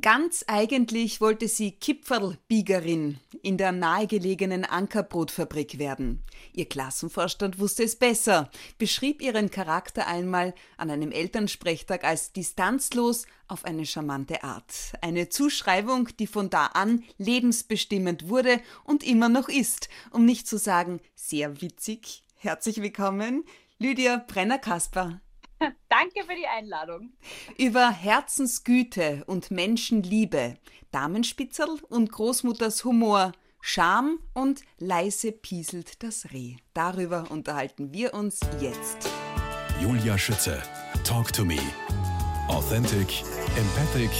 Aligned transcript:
Ganz 0.00 0.44
eigentlich 0.48 1.20
wollte 1.20 1.46
sie 1.46 1.70
Kipferlbiegerin 1.70 3.18
in 3.42 3.56
der 3.56 3.70
nahegelegenen 3.70 4.64
Ankerbrotfabrik 4.64 5.78
werden. 5.78 6.24
Ihr 6.52 6.68
Klassenvorstand 6.68 7.60
wusste 7.60 7.84
es 7.84 7.94
besser, 7.96 8.50
beschrieb 8.78 9.22
ihren 9.22 9.50
Charakter 9.50 10.08
einmal 10.08 10.54
an 10.76 10.90
einem 10.90 11.12
Elternsprechtag 11.12 12.02
als 12.02 12.32
distanzlos 12.32 13.26
auf 13.46 13.64
eine 13.64 13.86
charmante 13.86 14.42
Art. 14.42 14.74
Eine 15.02 15.28
Zuschreibung, 15.28 16.08
die 16.18 16.26
von 16.26 16.50
da 16.50 16.66
an 16.66 17.04
lebensbestimmend 17.18 18.28
wurde 18.28 18.60
und 18.82 19.04
immer 19.04 19.28
noch 19.28 19.48
ist, 19.48 19.88
um 20.10 20.24
nicht 20.24 20.48
zu 20.48 20.58
sagen 20.58 21.00
sehr 21.14 21.62
witzig. 21.62 22.24
Herzlich 22.34 22.82
willkommen, 22.82 23.44
Lydia 23.78 24.24
Brenner-Kasper. 24.26 25.20
Danke 25.88 26.24
für 26.26 26.34
die 26.34 26.46
Einladung. 26.46 27.12
Über 27.58 27.90
Herzensgüte 27.90 29.24
und 29.26 29.50
Menschenliebe, 29.50 30.56
Damenspitzel 30.90 31.80
und 31.88 32.12
Großmutters 32.12 32.84
Humor, 32.84 33.32
Scham 33.60 34.20
und 34.32 34.62
leise 34.78 35.32
pieselt 35.32 36.02
das 36.04 36.32
Reh. 36.32 36.56
Darüber 36.72 37.30
unterhalten 37.30 37.92
wir 37.92 38.14
uns 38.14 38.38
jetzt. 38.60 39.10
Julia 39.80 40.16
Schütze, 40.16 40.62
Talk 41.02 41.32
to 41.32 41.44
Me. 41.44 41.58
Authentic, 42.48 43.24
empathic, 43.56 44.10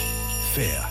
fair. 0.53 0.85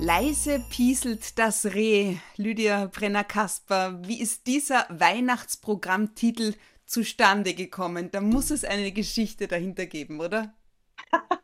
Leise 0.00 0.58
pieselt 0.68 1.38
das 1.38 1.64
Reh. 1.64 2.16
Lydia 2.36 2.86
Brenner-Kasper, 2.86 4.00
wie 4.02 4.20
ist 4.20 4.48
dieser 4.48 4.84
Weihnachtsprogrammtitel 4.88 6.54
zustande 6.92 7.54
gekommen? 7.54 8.10
Da 8.10 8.20
muss 8.20 8.50
es 8.50 8.64
eine 8.64 8.92
Geschichte 8.92 9.48
dahinter 9.48 9.86
geben, 9.86 10.20
oder? 10.20 10.54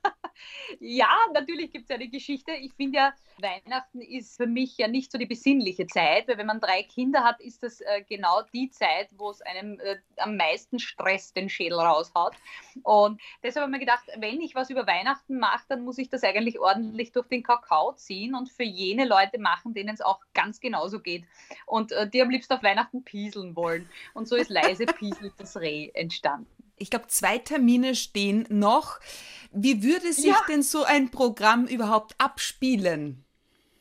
ja, 0.81 1.09
natürlich 1.33 1.71
gibt 1.71 1.91
es 1.91 1.95
eine 1.95 2.09
Geschichte. 2.09 2.53
Ich 2.53 2.73
finde 2.75 2.99
ja, 2.99 3.13
Weihnachten 3.41 4.01
ist 4.01 4.37
für 4.37 4.47
mich 4.47 4.77
ja 4.79 4.89
nicht 4.89 5.13
so 5.13 5.19
die 5.19 5.27
besinnliche 5.27 5.87
Zeit, 5.87 6.29
weil 6.29 6.39
wenn 6.39 6.47
man 6.47 6.61
drei 6.61 6.83
Kinder 6.83 7.25
hat, 7.25 7.41
ist 7.41 7.63
das 7.63 7.81
äh, 7.81 8.03
genau 8.09 8.43
die 8.53 8.71
Zeit, 8.71 9.09
wo 9.17 9.31
es 9.31 9.41
einem 9.43 9.79
äh, 9.81 9.97
am 10.17 10.37
meisten 10.37 10.79
Stress 10.79 11.33
den 11.33 11.49
Schädel 11.49 11.79
raushaut. 11.79 12.35
Und 12.83 13.21
deshalb 13.43 13.65
habe 13.65 13.73
ich 13.73 13.79
mir 13.79 13.85
gedacht, 13.85 14.05
wenn 14.17 14.41
ich 14.41 14.55
was 14.55 14.71
über 14.71 14.87
Weihnachten 14.87 15.39
mache, 15.39 15.65
dann 15.69 15.85
muss 15.85 15.99
ich 15.99 16.09
das 16.09 16.25
eigentlich 16.25 16.59
ordentlich 16.59 17.13
durch 17.13 17.29
den 17.29 17.43
Kakao 17.43 17.93
ziehen 17.93 18.35
und 18.35 18.51
für 18.51 18.65
jene 18.65 19.05
Leute 19.05 19.39
machen, 19.39 19.75
denen 19.75 19.95
es 19.95 20.01
auch 20.01 20.21
ganz 20.35 20.61
genauso 20.61 21.01
geht 21.01 21.25
und 21.67 21.93
äh, 21.93 22.09
die 22.09 22.23
am 22.23 22.31
liebsten 22.31 22.55
auf 22.55 22.63
Weihnachten 22.63 23.05
pieseln 23.05 23.57
wollen. 23.57 23.89
Und 24.15 24.29
so 24.29 24.37
ist 24.37 24.51
leise 24.51 24.87
pieselt 24.99 25.35
das 25.39 25.57
Reh 25.57 25.91
entstanden. 25.95 26.58
Ich 26.79 26.91
glaube, 26.91 27.09
zwei 27.09 27.39
Termine 27.39 27.95
stehen 27.95 28.47
noch. 28.49 29.01
Wie 29.51 29.83
würde 29.83 30.13
sich 30.13 30.27
ja. 30.27 30.45
denn 30.49 30.63
so 30.63 30.85
ein 30.85 31.11
Programm 31.11 31.67
überhaupt 31.67 32.15
abspielen? 32.19 33.25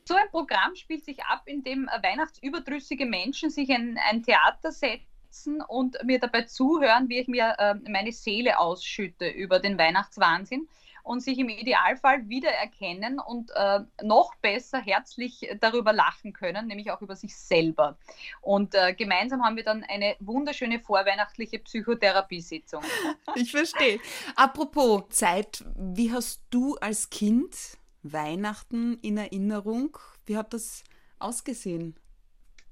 So 0.06 0.16
ein 0.16 0.30
Programm 0.30 0.76
spielt 0.76 1.04
sich 1.04 1.24
ab, 1.26 1.44
indem 1.46 1.88
weihnachtsüberdrüssige 1.88 3.06
Menschen 3.06 3.50
sich 3.50 3.70
in 3.70 4.00
ein 4.10 4.24
Theater 4.24 4.72
setzen 4.72 5.62
und 5.62 5.98
mir 6.06 6.20
dabei 6.20 6.44
zuhören, 6.44 7.10
wie 7.10 7.20
ich 7.20 7.28
mir 7.28 7.56
äh, 7.58 7.76
meine 7.90 8.14
Seele 8.14 8.58
ausschütte 8.58 9.28
über 9.28 9.60
den 9.60 9.78
Weihnachtswahnsinn 9.78 10.68
und 11.08 11.22
sich 11.22 11.40
im 11.40 11.48
Idealfall 11.48 12.28
wiedererkennen 12.28 13.20
und 13.20 13.52
äh, 13.56 13.80
noch 14.04 14.36
besser 14.36 14.80
herzlich 14.80 15.50
darüber 15.62 15.94
lachen 15.94 16.34
können, 16.34 16.68
nämlich 16.68 16.92
auch 16.92 17.02
über 17.02 17.16
sich 17.16 17.36
selber. 17.36 17.98
Und 18.42 18.76
äh, 18.76 18.94
gemeinsam 18.94 19.42
haben 19.44 19.56
wir 19.56 19.64
dann 19.64 19.86
eine 19.86 20.18
wunderschöne 20.20 20.80
vorweihnachtliche 20.80 21.60
Psychotherapiesitzung. 21.60 22.84
Ich 23.36 23.52
verstehe. 23.52 24.00
Apropos 24.36 25.04
Zeit, 25.10 25.64
wie 25.76 26.12
hast 26.12 26.42
du 26.50 26.76
als 26.78 27.10
Kind 27.10 27.56
Weihnachten 28.02 28.98
in 29.02 29.18
Erinnerung? 29.18 29.98
Wie 30.26 30.38
hat 30.38 30.54
das 30.54 30.84
ausgesehen? 31.20 31.96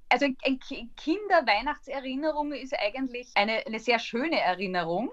Also 0.09 0.25
ein 0.25 0.59
Kinder-Weihnachtserinnerung 0.97 2.51
ist 2.53 2.73
eigentlich 2.77 3.29
eine, 3.35 3.65
eine 3.65 3.79
sehr 3.79 3.99
schöne 3.99 4.39
Erinnerung. 4.39 5.11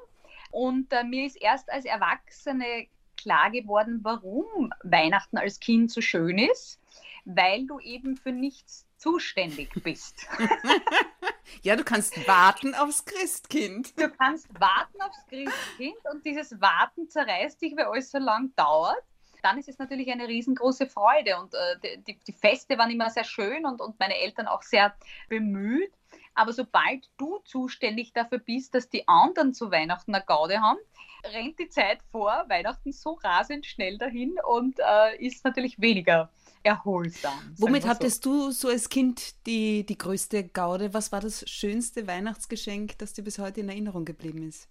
Und 0.50 0.92
äh, 0.92 1.04
mir 1.04 1.26
ist 1.26 1.36
erst 1.40 1.70
als 1.70 1.84
Erwachsene 1.84 2.88
klar 3.22 3.50
geworden, 3.50 4.00
warum 4.02 4.72
Weihnachten 4.82 5.38
als 5.38 5.60
Kind 5.60 5.90
so 5.90 6.00
schön 6.00 6.38
ist, 6.38 6.80
weil 7.24 7.66
du 7.66 7.78
eben 7.80 8.16
für 8.16 8.32
nichts 8.32 8.86
zuständig 8.96 9.70
bist. 9.82 10.26
ja, 11.62 11.76
du 11.76 11.84
kannst 11.84 12.26
warten 12.28 12.74
aufs 12.74 13.04
Christkind. 13.04 13.98
Du 14.00 14.08
kannst 14.10 14.48
warten 14.60 15.00
aufs 15.00 15.26
Christkind 15.28 15.96
und 16.12 16.24
dieses 16.24 16.60
Warten 16.60 17.08
zerreißt 17.08 17.60
dich, 17.60 17.76
weil 17.76 17.86
alles 17.86 18.10
so 18.10 18.18
lang 18.18 18.54
dauert. 18.56 19.02
Dann 19.42 19.58
ist 19.58 19.68
es 19.68 19.78
natürlich 19.78 20.10
eine 20.10 20.28
riesengroße 20.28 20.86
Freude 20.86 21.36
und 21.40 21.52
äh, 21.52 21.98
die, 22.06 22.16
die, 22.16 22.32
Feste 22.32 22.78
waren 22.78 22.90
immer 22.90 23.10
sehr 23.10 23.24
schön 23.24 23.66
und, 23.66 23.80
und 23.80 23.98
meine 23.98 24.16
Eltern 24.18 24.46
auch 24.46 24.62
sehr 24.62 24.94
bemüht. 25.28 25.92
Aber 26.34 26.52
sobald 26.52 27.10
du 27.18 27.38
zuständig 27.44 28.12
dafür 28.12 28.38
bist, 28.38 28.74
dass 28.74 28.88
die 28.88 29.06
anderen 29.06 29.52
zu 29.52 29.70
Weihnachten 29.70 30.14
eine 30.14 30.24
Gaude 30.24 30.60
haben, 30.60 30.78
rennt 31.24 31.58
die 31.58 31.68
Zeit 31.68 32.02
vor 32.10 32.44
Weihnachten 32.48 32.92
so 32.92 33.12
rasend 33.22 33.66
schnell 33.66 33.98
dahin 33.98 34.36
und 34.46 34.78
äh, 34.78 35.16
ist 35.24 35.44
natürlich 35.44 35.80
weniger 35.80 36.30
erholsam. 36.62 37.54
Womit 37.58 37.86
hattest 37.86 38.24
so. 38.24 38.46
du 38.46 38.50
so 38.50 38.68
als 38.68 38.88
Kind 38.88 39.46
die, 39.46 39.84
die 39.84 39.98
größte 39.98 40.48
Gaude? 40.48 40.94
Was 40.94 41.12
war 41.12 41.20
das 41.20 41.48
schönste 41.48 42.06
Weihnachtsgeschenk, 42.06 42.98
das 42.98 43.12
dir 43.12 43.22
bis 43.22 43.38
heute 43.38 43.60
in 43.60 43.68
Erinnerung 43.68 44.04
geblieben 44.04 44.46
ist? 44.46 44.68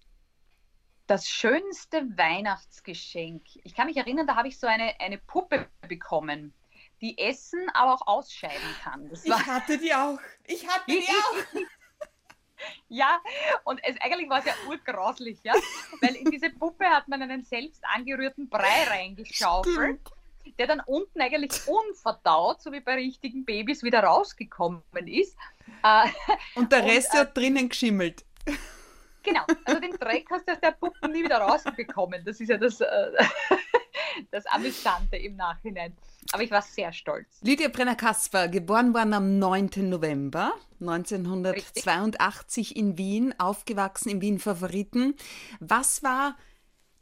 Das 1.06 1.28
schönste 1.28 2.06
Weihnachtsgeschenk. 2.16 3.42
Ich 3.64 3.74
kann 3.74 3.86
mich 3.86 3.96
erinnern, 3.96 4.26
da 4.26 4.36
habe 4.36 4.48
ich 4.48 4.58
so 4.58 4.66
eine, 4.66 4.98
eine 5.00 5.18
Puppe 5.18 5.66
bekommen 5.86 6.54
die 7.02 7.18
essen, 7.18 7.68
aber 7.74 7.94
auch 7.94 8.06
ausscheiden 8.06 8.76
kann. 8.82 9.10
ich 9.12 9.30
hatte 9.32 9.76
die 9.76 9.92
auch. 9.92 10.18
Ich 10.46 10.66
hatte 10.66 10.84
die 10.86 11.02
auch. 11.08 11.60
Ja, 12.88 13.20
und 13.64 13.80
es, 13.82 14.00
eigentlich 14.00 14.30
war 14.30 14.38
es 14.38 14.44
ja 14.44 14.54
urgrauslich, 14.68 15.40
ja, 15.42 15.52
weil 16.00 16.14
in 16.14 16.30
diese 16.30 16.48
Puppe 16.50 16.84
hat 16.84 17.08
man 17.08 17.20
einen 17.20 17.42
selbst 17.42 17.82
angerührten 17.84 18.48
Brei 18.48 18.84
reingeschaufelt, 18.88 20.00
Stimmt. 20.00 20.58
der 20.60 20.68
dann 20.68 20.80
unten 20.86 21.20
eigentlich 21.20 21.52
unverdaut, 21.66 22.62
so 22.62 22.70
wie 22.70 22.78
bei 22.78 22.94
richtigen 22.94 23.44
Babys, 23.44 23.82
wieder 23.82 24.04
rausgekommen 24.04 24.82
ist. 25.06 25.36
Äh, 25.82 26.08
und 26.54 26.70
der 26.70 26.84
Rest 26.84 27.12
und, 27.14 27.18
hat 27.18 27.36
drinnen 27.36 27.68
geschimmelt. 27.68 28.24
Genau, 29.24 29.42
also 29.64 29.80
den 29.80 29.92
Dreck 29.92 30.26
hast 30.30 30.46
du 30.48 30.52
aus 30.52 30.60
der 30.60 30.72
Puppe 30.72 31.08
nie 31.08 31.24
wieder 31.24 31.38
rausbekommen. 31.38 32.24
Das 32.24 32.40
ist 32.40 32.48
ja 32.48 32.58
das, 32.58 32.80
äh, 32.80 33.10
das 34.30 34.46
Amüsante 34.46 35.16
im 35.16 35.36
Nachhinein. 35.36 35.96
Aber 36.32 36.42
ich 36.42 36.50
war 36.50 36.62
sehr 36.62 36.92
stolz. 36.92 37.40
Lydia 37.42 37.68
Brenner-Kasper, 37.68 38.48
geboren 38.48 38.94
worden 38.94 39.12
am 39.12 39.38
9. 39.38 39.70
November 39.88 40.52
1982 40.80 42.70
Richtig. 42.70 42.76
in 42.76 42.98
Wien, 42.98 43.34
aufgewachsen 43.38 44.10
in 44.10 44.20
Wien 44.20 44.38
Favoriten. 44.38 45.14
Was 45.60 46.02
war 46.02 46.36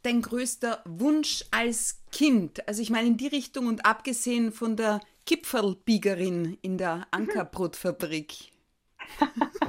dein 0.03 0.21
größter 0.21 0.81
Wunsch 0.85 1.45
als 1.51 2.03
Kind? 2.11 2.67
Also 2.67 2.81
ich 2.81 2.89
meine 2.89 3.07
in 3.07 3.17
die 3.17 3.27
Richtung 3.27 3.67
und 3.67 3.85
abgesehen 3.85 4.51
von 4.51 4.75
der 4.75 5.01
Kipferlbiegerin 5.25 6.57
in 6.61 6.77
der 6.77 7.07
Ankerbrotfabrik. 7.11 8.33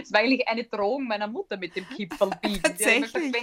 Es 0.00 0.12
war 0.12 0.20
eigentlich 0.20 0.48
eine 0.48 0.64
Drohung 0.64 1.06
meiner 1.06 1.26
Mutter 1.26 1.58
mit 1.58 1.76
dem 1.76 1.86
Kipferlbiegen. 1.88 2.62
Tatsächlich 2.62 3.34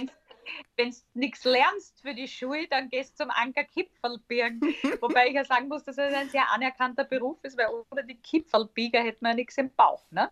wenn 0.76 0.90
du 0.90 0.96
nichts 1.14 1.44
lernst 1.44 2.00
für 2.02 2.14
die 2.14 2.28
Schule, 2.28 2.68
dann 2.68 2.88
gehst 2.88 3.18
du 3.18 3.24
zum 3.24 3.30
Anker 3.30 3.64
Kipfelbirgen. 3.64 4.60
Wobei 5.00 5.28
ich 5.28 5.34
ja 5.34 5.44
sagen 5.44 5.68
muss, 5.68 5.84
dass 5.84 5.98
es 5.98 6.14
ein 6.14 6.28
sehr 6.30 6.50
anerkannter 6.50 7.04
Beruf 7.04 7.42
ist, 7.44 7.58
weil 7.58 7.68
ohne 7.90 8.04
die 8.04 8.16
Kipfelbieger 8.16 9.02
hätte 9.02 9.18
man 9.20 9.32
ja 9.32 9.36
nichts 9.36 9.56
im 9.58 9.70
Bauch. 9.74 10.04
Ne? 10.10 10.30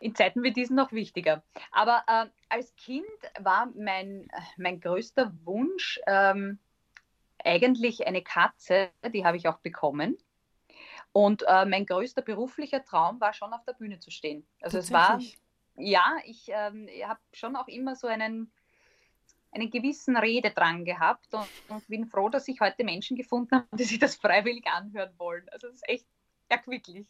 In 0.00 0.14
Zeiten 0.14 0.42
wie 0.42 0.52
diesen 0.52 0.76
noch 0.76 0.92
wichtiger. 0.92 1.42
Aber 1.70 2.02
äh, 2.06 2.26
als 2.48 2.74
Kind 2.76 3.06
war 3.38 3.70
mein, 3.76 4.28
mein 4.56 4.80
größter 4.80 5.32
Wunsch 5.44 6.00
ähm, 6.06 6.58
eigentlich 7.44 8.06
eine 8.06 8.22
Katze, 8.22 8.90
die 9.12 9.24
habe 9.24 9.36
ich 9.36 9.48
auch 9.48 9.58
bekommen. 9.58 10.18
Und 11.12 11.44
äh, 11.46 11.66
mein 11.66 11.84
größter 11.84 12.22
beruflicher 12.22 12.84
Traum 12.84 13.20
war 13.20 13.34
schon 13.34 13.52
auf 13.52 13.64
der 13.64 13.74
Bühne 13.74 13.98
zu 13.98 14.10
stehen. 14.10 14.46
Also 14.62 14.78
es 14.78 14.90
war, 14.90 15.20
ja, 15.76 16.16
ich 16.24 16.48
ähm, 16.48 16.88
habe 17.04 17.20
schon 17.32 17.54
auch 17.54 17.68
immer 17.68 17.96
so 17.96 18.06
einen, 18.06 18.50
einen 19.52 19.70
gewissen 19.70 20.16
Rededrang 20.16 20.84
gehabt 20.84 21.32
und, 21.32 21.46
und, 21.68 21.86
bin 21.86 22.06
froh, 22.06 22.28
dass 22.28 22.48
ich 22.48 22.60
heute 22.60 22.84
Menschen 22.84 23.16
gefunden 23.16 23.56
habe, 23.56 23.76
die 23.76 23.84
sich 23.84 23.98
das 23.98 24.16
freiwillig 24.16 24.66
anhören 24.66 25.12
wollen. 25.18 25.46
Also 25.50 25.68
das 25.68 25.76
ist 25.76 25.88
echt 25.88 26.06
erquicklich. 26.48 27.06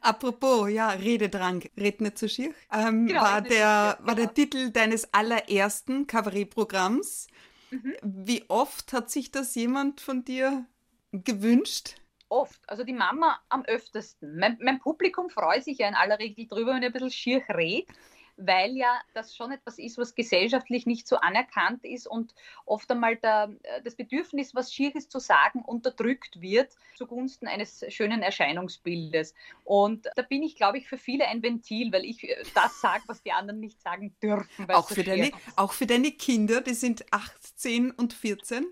Apropos, 0.00 0.70
ja, 0.70 0.90
Rededrang, 0.90 1.62
red 1.76 2.00
nicht 2.00 2.18
so 2.18 2.28
schier, 2.28 2.52
ähm, 2.72 3.06
genau, 3.06 3.22
war, 3.22 3.40
der, 3.40 3.98
war 4.00 4.14
der 4.14 4.26
genau. 4.26 4.32
Titel 4.32 4.70
deines 4.70 5.12
allerersten 5.12 6.06
Kabarettprogramms. 6.06 7.28
Mhm. 7.70 7.94
Wie 8.02 8.44
oft 8.48 8.92
hat 8.92 9.10
sich 9.10 9.30
das 9.30 9.54
jemand 9.54 10.00
von 10.00 10.24
dir 10.24 10.66
gewünscht? 11.12 11.96
Oft, 12.28 12.60
also 12.68 12.84
die 12.84 12.92
Mama 12.92 13.40
am 13.48 13.64
öftesten. 13.64 14.38
Mein, 14.38 14.58
mein 14.60 14.78
Publikum 14.78 15.30
freut 15.30 15.64
sich 15.64 15.78
ja 15.78 15.88
in 15.88 15.94
aller 15.94 16.18
Regel 16.18 16.46
drüber, 16.46 16.74
wenn 16.74 16.82
ich 16.82 16.86
ein 16.86 16.92
bisschen 16.92 17.10
schier 17.10 17.42
rede. 17.48 17.92
Weil 18.36 18.76
ja 18.76 19.00
das 19.14 19.34
schon 19.34 19.52
etwas 19.52 19.78
ist, 19.78 19.98
was 19.98 20.14
gesellschaftlich 20.14 20.86
nicht 20.86 21.06
so 21.06 21.16
anerkannt 21.16 21.84
ist 21.84 22.06
und 22.06 22.34
oft 22.66 22.90
einmal 22.90 23.16
der, 23.16 23.54
äh, 23.62 23.82
das 23.82 23.94
Bedürfnis, 23.94 24.54
was 24.54 24.72
Schieres 24.72 25.08
zu 25.08 25.18
sagen, 25.18 25.62
unterdrückt 25.62 26.40
wird 26.40 26.74
zugunsten 26.96 27.46
eines 27.46 27.84
schönen 27.88 28.22
Erscheinungsbildes. 28.22 29.34
Und 29.64 30.08
da 30.16 30.22
bin 30.22 30.42
ich, 30.42 30.56
glaube 30.56 30.78
ich, 30.78 30.88
für 30.88 30.98
viele 30.98 31.26
ein 31.26 31.42
Ventil, 31.42 31.92
weil 31.92 32.04
ich 32.04 32.24
äh, 32.24 32.42
das 32.54 32.80
sage, 32.80 33.02
was 33.06 33.22
die 33.22 33.32
anderen 33.32 33.60
nicht 33.60 33.80
sagen 33.82 34.14
dürfen. 34.22 34.70
Auch 34.70 34.88
für, 34.88 35.04
deine, 35.04 35.30
auch 35.56 35.72
für 35.72 35.86
deine 35.86 36.12
Kinder, 36.12 36.60
die 36.60 36.74
sind 36.74 37.04
18 37.12 37.90
und 37.92 38.12
14? 38.12 38.66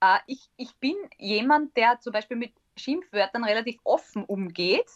Äh, 0.00 0.18
ich, 0.26 0.48
ich 0.56 0.74
bin 0.76 0.96
jemand, 1.18 1.76
der 1.76 2.00
zum 2.00 2.12
Beispiel 2.12 2.36
mit 2.36 2.52
Schimpfwörtern 2.76 3.44
relativ 3.44 3.78
offen 3.84 4.24
umgeht 4.24 4.90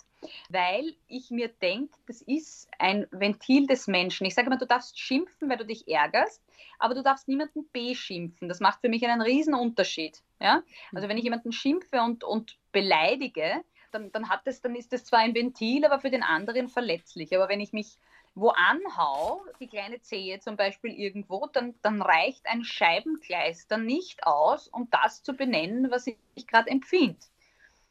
weil 0.49 0.95
ich 1.09 1.31
mir 1.31 1.49
denke, 1.49 1.97
das 2.07 2.23
ist 2.23 2.69
ein 2.79 3.07
Ventil 3.11 3.67
des 3.67 3.87
Menschen. 3.87 4.27
Ich 4.27 4.35
sage 4.35 4.47
immer, 4.47 4.59
du 4.59 4.67
darfst 4.67 4.99
schimpfen, 4.99 5.49
weil 5.49 5.59
du 5.59 5.67
dich 5.67 5.89
ärgerst, 5.89 6.43
aber 6.79 6.95
du 6.95 7.03
darfst 7.03 7.29
niemanden 7.29 7.69
beschimpfen. 7.73 8.49
Das 8.49 8.61
macht 8.61 8.81
für 8.81 8.89
mich 8.89 9.05
einen 9.07 9.23
riesen 9.23 9.55
Unterschied. 9.55 10.23
Ja? 10.41 10.63
Also 10.93 11.09
wenn 11.09 11.19
ich 11.19 11.25
jemanden 11.25 11.53
schimpfe 11.53 12.01
und, 12.01 12.25
und 12.25 12.57
beleidige, 12.73 13.63
dann, 13.93 14.13
dann, 14.13 14.29
hat 14.29 14.47
das, 14.47 14.61
dann 14.61 14.75
ist 14.75 14.93
das 14.93 15.05
zwar 15.05 15.21
ein 15.21 15.35
Ventil, 15.35 15.85
aber 15.85 16.01
für 16.01 16.11
den 16.11 16.23
anderen 16.23 16.69
verletzlich. 16.69 17.35
Aber 17.35 17.49
wenn 17.49 17.61
ich 17.61 17.73
mich 17.73 17.99
wo 18.37 18.51
anhau, 18.51 19.43
die 19.61 19.67
kleine 19.67 20.03
Zehe 20.03 20.39
zum 20.41 20.57
Beispiel 20.57 20.93
irgendwo, 20.93 21.47
dann, 21.47 21.75
dann 21.81 22.03
reicht 22.03 22.47
ein 22.47 22.65
Scheibenkleister 22.65 23.79
nicht 23.79 24.27
aus, 24.27 24.69
um 24.69 24.91
das 24.91 25.23
zu 25.23 25.33
benennen, 25.33 25.91
was 25.91 26.07
ich, 26.07 26.19
ich 26.35 26.47
gerade 26.47 26.69
empfinde. 26.69 27.17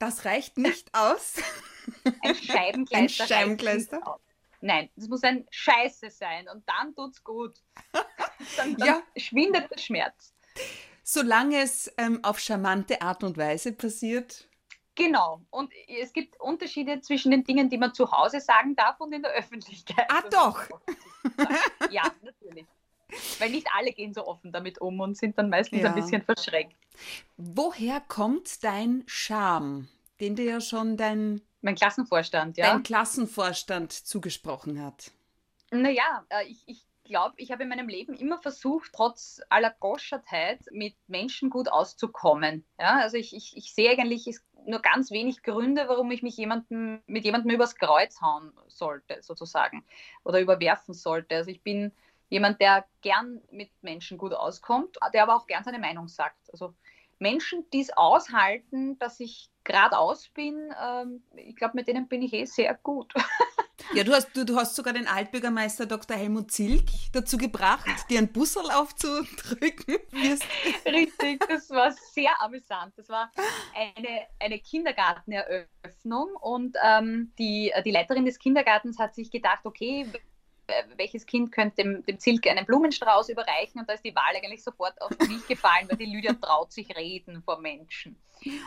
Das 0.06 0.24
reicht 0.24 0.60
nicht 0.60 0.94
aus. 0.94 1.34
Ein 2.22 2.36
Scheibenkleister. 2.36 3.24
Ein 3.24 3.28
Scheibenkleister? 3.28 4.20
Nein, 4.62 4.88
das 4.96 5.08
muss 5.08 5.24
ein 5.24 5.48
Scheiße 5.50 6.12
sein 6.12 6.48
und 6.48 6.64
dann 6.70 6.94
tut's 6.94 7.24
gut. 7.24 7.56
dann, 8.58 8.76
dann 8.78 8.88
ja. 8.88 9.02
schwindet 9.18 9.72
der 9.72 9.80
Schmerz. 9.80 10.36
Solange 11.02 11.58
es 11.58 11.92
ähm, 11.98 12.20
auf 12.24 12.40
charmante 12.40 13.02
Art 13.02 13.24
und 13.24 13.36
Weise 13.36 13.74
passiert. 13.74 14.48
Genau. 14.94 15.42
Und 15.50 15.74
es 15.88 16.14
gibt 16.14 16.40
Unterschiede 16.40 17.02
zwischen 17.02 17.32
den 17.32 17.44
Dingen, 17.44 17.72
die 17.72 17.80
man 17.80 17.96
zu 17.96 18.12
Hause 18.12 18.42
sagen 18.42 18.76
darf 18.76 19.00
und 19.00 19.12
in 19.12 19.24
der 19.24 19.32
Öffentlichkeit. 19.32 20.06
Ah, 20.10 20.22
doch. 20.30 20.70
ja, 21.90 22.04
natürlich. 22.22 22.68
Weil 23.40 23.50
nicht 23.50 23.68
alle 23.76 23.92
gehen 23.92 24.14
so 24.14 24.28
offen 24.28 24.52
damit 24.52 24.80
um 24.82 25.00
und 25.00 25.18
sind 25.18 25.38
dann 25.38 25.50
meistens 25.50 25.82
ja. 25.82 25.90
ein 25.90 25.96
bisschen 25.96 26.22
verschreckt. 26.22 26.76
Woher 27.38 28.02
kommt 28.02 28.64
dein 28.64 29.04
Charme, 29.08 29.88
den 30.20 30.36
dir 30.36 30.46
ja 30.46 30.62
schon 30.62 30.98
dein, 30.98 31.42
mein 31.62 31.76
Klassenvorstand, 31.76 32.58
ja? 32.58 32.72
dein 32.72 32.84
Klassenvorstand 32.84 33.92
zugesprochen 33.92 34.84
hat? 34.84 35.12
Naja, 35.72 36.26
äh, 36.30 36.46
ich, 36.46 36.64
ich 36.68 36.86
glaube, 37.06 37.36
ich 37.38 37.52
habe 37.52 37.64
in 37.64 37.70
meinem 37.70 37.88
Leben 37.88 38.14
immer 38.14 38.40
versucht, 38.42 38.92
trotz 38.94 39.42
aller 39.50 39.72
Goschertheit 39.80 40.60
mit 40.72 40.96
Menschen 41.08 41.50
gut 41.50 41.70
auszukommen. 41.70 42.66
Ja, 42.80 43.00
also 43.00 43.18
ich, 43.18 43.36
ich, 43.36 43.56
ich 43.56 43.74
sehe 43.74 43.92
eigentlich 43.92 44.38
nur 44.66 44.82
ganz 44.82 45.12
wenig 45.12 45.44
Gründe, 45.44 45.86
warum 45.88 46.12
ich 46.12 46.24
mich 46.24 46.36
jemandem, 46.38 47.02
mit 47.06 47.24
jemandem 47.24 47.52
übers 47.52 47.76
Kreuz 47.76 48.20
hauen 48.22 48.52
sollte, 48.68 49.22
sozusagen, 49.22 49.86
oder 50.24 50.40
überwerfen 50.40 50.94
sollte. 50.94 51.36
Also 51.36 51.52
ich 51.52 51.62
bin 51.62 51.92
jemand, 52.30 52.60
der 52.60 52.86
gern 53.02 53.42
mit 53.52 53.70
Menschen 53.82 54.18
gut 54.18 54.34
auskommt, 54.34 54.98
der 55.14 55.24
aber 55.24 55.36
auch 55.36 55.48
gern 55.48 55.64
seine 55.64 55.80
Meinung 55.80 56.08
sagt. 56.08 56.52
Also 56.52 56.74
Menschen, 57.20 57.66
die 57.72 57.82
es 57.82 57.96
aushalten, 57.96 58.98
dass 59.00 59.20
ich 59.20 59.50
geradeaus 59.66 60.30
bin, 60.30 60.74
ähm, 60.82 61.24
ich 61.36 61.56
glaube, 61.56 61.74
mit 61.76 61.88
denen 61.88 62.08
bin 62.08 62.22
ich 62.22 62.34
eh 62.34 62.46
sehr 62.46 62.74
gut. 62.76 63.14
Ja, 63.94 64.04
du 64.04 64.14
hast, 64.14 64.36
du, 64.36 64.46
du 64.46 64.56
hast 64.58 64.76
sogar 64.76 64.94
den 64.94 65.08
Altbürgermeister 65.08 65.86
Dr. 65.86 66.18
Helmut 66.18 66.50
Zilk 66.50 66.86
dazu 67.14 67.38
gebracht, 67.38 67.86
dir 68.10 68.20
ein 68.20 68.32
Busserl 68.32 68.72
aufzudrücken. 68.72 69.98
Richtig, 70.86 71.46
das 71.48 71.70
war 71.70 71.92
sehr 71.92 72.32
amüsant. 72.42 72.94
Das 72.98 73.10
war 73.10 73.32
eine, 73.76 74.28
eine 74.40 74.60
Kindergarteneröffnung 74.60 76.36
und 76.42 76.78
ähm, 76.84 77.32
die, 77.38 77.72
die 77.86 77.92
Leiterin 77.92 78.26
des 78.26 78.40
Kindergartens 78.40 78.98
hat 78.98 79.14
sich 79.14 79.30
gedacht, 79.30 79.66
okay, 79.66 80.08
welches 80.96 81.26
Kind 81.26 81.52
könnte 81.52 81.84
dem, 81.84 82.06
dem 82.06 82.20
Zilke 82.20 82.52
einen 82.52 82.66
Blumenstrauß 82.66 83.30
überreichen? 83.30 83.80
Und 83.80 83.90
da 83.90 83.94
ist 83.94 84.04
die 84.04 84.16
Wahl 84.16 84.36
eigentlich 84.36 84.64
sofort 84.64 85.00
auf 85.02 85.12
mich 85.28 85.48
gefallen, 85.48 85.88
weil 85.90 85.98
die 85.98 86.06
Lydia 86.06 86.34
traut 86.34 86.72
sich 86.72 86.96
reden 86.96 87.42
vor 87.44 87.60
Menschen. 87.60 88.18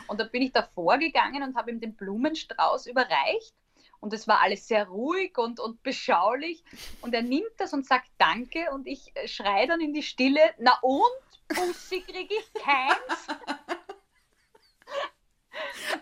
Und 0.07 0.19
da 0.19 0.25
bin 0.25 0.41
ich 0.41 0.51
davor 0.51 0.97
gegangen 0.97 1.43
und 1.43 1.55
habe 1.55 1.71
ihm 1.71 1.79
den 1.79 1.95
Blumenstrauß 1.95 2.87
überreicht. 2.87 3.53
Und 4.01 4.13
es 4.13 4.27
war 4.27 4.41
alles 4.41 4.67
sehr 4.67 4.87
ruhig 4.87 5.37
und, 5.37 5.59
und 5.59 5.83
beschaulich. 5.83 6.63
Und 7.01 7.13
er 7.13 7.21
nimmt 7.21 7.51
das 7.57 7.73
und 7.73 7.85
sagt 7.85 8.07
Danke. 8.17 8.71
Und 8.71 8.87
ich 8.87 9.11
äh, 9.15 9.27
schreie 9.27 9.67
dann 9.67 9.81
in 9.81 9.93
die 9.93 10.03
Stille, 10.03 10.41
na 10.57 10.77
und, 10.81 11.03
Bussi 11.49 12.01
kriege 12.01 12.33
ich 12.33 12.61
keins. 12.61 13.27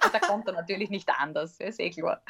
Und 0.03 0.13
da 0.13 0.19
kommt 0.19 0.47
er 0.47 0.53
natürlich 0.53 0.89
nicht 0.89 1.09
anders, 1.09 1.59
ist 1.59 1.79
eh 1.79 1.89
klar. 1.89 2.21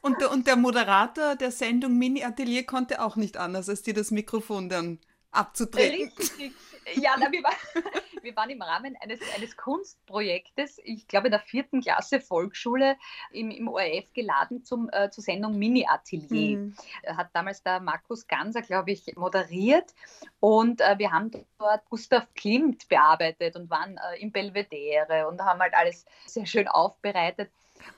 Und 0.00 0.20
der, 0.20 0.30
und 0.30 0.46
der 0.46 0.56
Moderator 0.56 1.36
der 1.36 1.50
Sendung 1.50 1.98
Mini 1.98 2.24
Atelier 2.24 2.64
konnte 2.64 3.02
auch 3.02 3.16
nicht 3.16 3.36
anders, 3.36 3.68
als 3.68 3.82
dir 3.82 3.94
das 3.94 4.10
Mikrofon 4.10 4.68
dann 4.68 4.98
abzutreten. 5.30 6.10
Richtig. 6.18 6.52
Ja, 6.94 7.14
na, 7.18 7.30
wir, 7.30 7.42
war, 7.42 7.52
wir, 8.22 8.34
waren 8.36 8.50
im 8.50 8.62
Rahmen 8.62 8.96
eines, 9.00 9.20
eines 9.36 9.56
Kunstprojektes, 9.56 10.80
ich 10.82 11.06
glaube 11.06 11.28
in 11.28 11.32
der 11.32 11.40
vierten 11.40 11.82
Klasse 11.82 12.20
Volksschule 12.20 12.96
im, 13.30 13.50
im 13.50 13.68
ORF 13.68 14.12
geladen 14.12 14.64
zum, 14.64 14.88
äh, 14.92 15.10
zur 15.10 15.22
Sendung 15.22 15.58
Mini 15.58 15.86
Atelier. 15.86 16.58
Mhm. 16.58 16.74
Hat 17.06 17.28
damals 17.32 17.62
der 17.62 17.80
Markus 17.80 18.26
Ganser, 18.26 18.62
glaube 18.62 18.92
ich, 18.92 19.14
moderiert 19.16 19.94
und 20.40 20.80
äh, 20.80 20.98
wir 20.98 21.12
haben 21.12 21.30
dort 21.58 21.88
Gustav 21.88 22.26
Klimt 22.34 22.88
bearbeitet 22.88 23.56
und 23.56 23.70
waren 23.70 23.98
äh, 23.98 24.20
im 24.20 24.32
Belvedere 24.32 25.28
und 25.28 25.40
haben 25.42 25.60
halt 25.60 25.74
alles 25.74 26.04
sehr 26.26 26.46
schön 26.46 26.66
aufbereitet. 26.66 27.50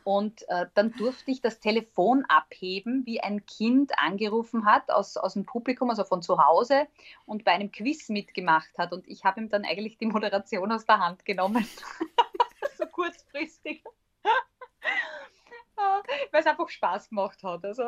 Und 0.05 0.49
äh, 0.49 0.67
dann 0.75 0.93
durfte 0.93 1.31
ich 1.31 1.41
das 1.41 1.61
Telefon 1.61 2.25
abheben, 2.29 3.07
wie 3.07 3.21
ein 3.21 3.45
Kind 3.47 3.99
angerufen 3.99 4.65
hat 4.65 4.91
aus, 4.91 5.17
aus 5.17 5.35
dem 5.35 5.45
Publikum, 5.45 5.91
also 5.91 6.05
von 6.05 6.23
zu 6.23 6.39
Hause, 6.39 6.87
und 7.27 7.45
bei 7.45 7.53
einem 7.53 7.71
Quiz 7.71 8.09
mitgemacht 8.09 8.77
hat. 8.79 8.93
Und 8.93 9.07
ich 9.09 9.25
habe 9.25 9.41
ihm 9.41 9.49
dann 9.49 9.65
eigentlich 9.65 9.99
die 9.99 10.07
Moderation 10.07 10.73
aus 10.73 10.85
der 10.87 10.99
Hand 10.99 11.25
genommen. 11.25 11.67
so 12.79 12.87
kurzfristig. 12.87 13.83
Weil 16.31 16.41
es 16.41 16.47
einfach 16.47 16.69
Spaß 16.69 17.09
gemacht 17.09 17.43
hat. 17.43 17.65
Also. 17.65 17.85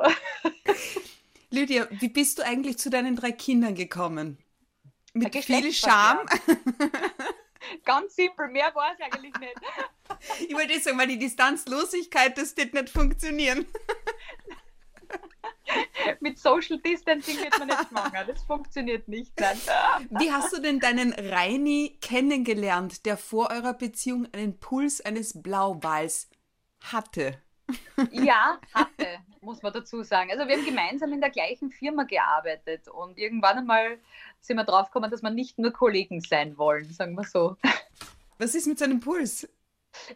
Lydia, 1.51 1.87
wie 1.91 2.09
bist 2.09 2.39
du 2.39 2.43
eigentlich 2.45 2.79
zu 2.79 2.91
deinen 2.91 3.17
drei 3.17 3.33
Kindern 3.33 3.75
gekommen? 3.75 4.39
Mit 5.13 5.35
viel 5.37 5.73
Charme? 5.73 6.27
Ganz 7.85 8.17
simpel, 8.17 8.49
mehr 8.49 8.75
war 8.75 8.93
es 8.93 9.01
eigentlich 9.01 9.33
nicht. 9.39 9.55
Ich 10.49 10.55
wollte 10.55 10.79
sagen, 10.81 10.99
weil 10.99 11.09
die 11.09 11.19
Distanzlosigkeit, 11.19 12.37
das 12.39 12.57
wird 12.57 12.75
nicht 12.75 12.91
funktionieren. 12.91 13.67
Mit 16.21 16.39
Social 16.39 16.79
Distancing 16.79 17.39
wird 17.39 17.59
man 17.59 17.69
nicht 17.69 17.89
schwanger. 17.89 18.25
Das 18.25 18.43
funktioniert 18.43 19.09
nicht. 19.09 19.33
Nein. 19.39 19.59
Wie 20.11 20.31
hast 20.31 20.57
du 20.57 20.61
denn 20.61 20.79
deinen 20.81 21.13
Reini 21.13 21.99
kennengelernt, 22.01 23.07
der 23.07 23.17
vor 23.17 23.51
eurer 23.51 23.75
Beziehung 23.75 24.29
einen 24.33 24.59
Puls 24.59 25.01
eines 25.01 25.43
Blauwals 25.43 26.29
hatte? 26.83 27.39
Ja, 28.11 28.59
hatte, 28.75 29.07
muss 29.41 29.63
man 29.63 29.73
dazu 29.73 30.03
sagen. 30.03 30.31
Also 30.31 30.47
wir 30.47 30.57
haben 30.57 30.67
gemeinsam 30.67 31.13
in 31.13 31.21
der 31.23 31.31
gleichen 31.31 31.71
Firma 31.71 32.05
gearbeitet 32.05 32.89
und 32.89 33.17
irgendwann 33.17 33.59
einmal 33.59 33.99
sind 34.41 34.59
wir 34.59 34.65
draufgekommen, 34.65 35.11
dass 35.11 35.23
wir 35.23 35.31
nicht 35.31 35.59
nur 35.59 35.73
Kollegen 35.73 36.21
sein 36.21 36.59
wollen, 36.59 36.93
sagen 36.93 37.15
wir 37.15 37.25
so. 37.25 37.57
Was 38.39 38.55
ist 38.55 38.67
mit 38.67 38.79
seinem 38.79 39.01
Puls? 39.01 39.49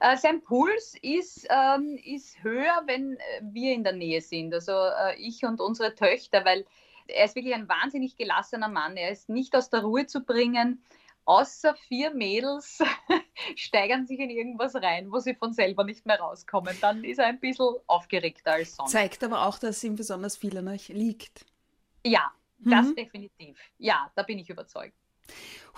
Äh, 0.00 0.16
sein 0.16 0.42
Puls 0.42 0.94
ist, 1.02 1.46
ähm, 1.50 1.98
ist 2.04 2.42
höher, 2.42 2.82
wenn 2.86 3.16
äh, 3.16 3.40
wir 3.42 3.72
in 3.74 3.84
der 3.84 3.92
Nähe 3.92 4.20
sind, 4.20 4.52
also 4.54 4.72
äh, 4.72 5.16
ich 5.18 5.44
und 5.44 5.60
unsere 5.60 5.94
Töchter, 5.94 6.44
weil 6.44 6.64
er 7.08 7.24
ist 7.24 7.34
wirklich 7.34 7.54
ein 7.54 7.68
wahnsinnig 7.68 8.16
gelassener 8.16 8.68
Mann. 8.68 8.96
Er 8.96 9.10
ist 9.10 9.28
nicht 9.28 9.56
aus 9.56 9.70
der 9.70 9.80
Ruhe 9.80 10.06
zu 10.06 10.20
bringen. 10.20 10.82
Außer 11.24 11.74
vier 11.74 12.14
Mädels 12.14 12.78
steigern 13.56 14.06
sich 14.06 14.18
in 14.18 14.30
irgendwas 14.30 14.74
rein, 14.74 15.12
wo 15.12 15.18
sie 15.18 15.34
von 15.34 15.52
selber 15.52 15.84
nicht 15.84 16.06
mehr 16.06 16.18
rauskommen. 16.18 16.74
Dann 16.80 17.04
ist 17.04 17.18
er 17.18 17.26
ein 17.26 17.38
bisschen 17.38 17.74
aufgeregter 17.86 18.52
als 18.52 18.76
sonst. 18.76 18.92
Zeigt 18.92 19.22
aber 19.22 19.46
auch, 19.46 19.58
dass 19.58 19.84
ihm 19.84 19.96
besonders 19.96 20.38
viel 20.38 20.56
an 20.56 20.68
euch 20.68 20.88
liegt. 20.88 21.44
Ja, 22.04 22.32
das 22.58 22.86
mhm. 22.86 22.94
definitiv. 22.94 23.58
Ja, 23.76 24.10
da 24.14 24.22
bin 24.22 24.38
ich 24.38 24.48
überzeugt. 24.48 24.96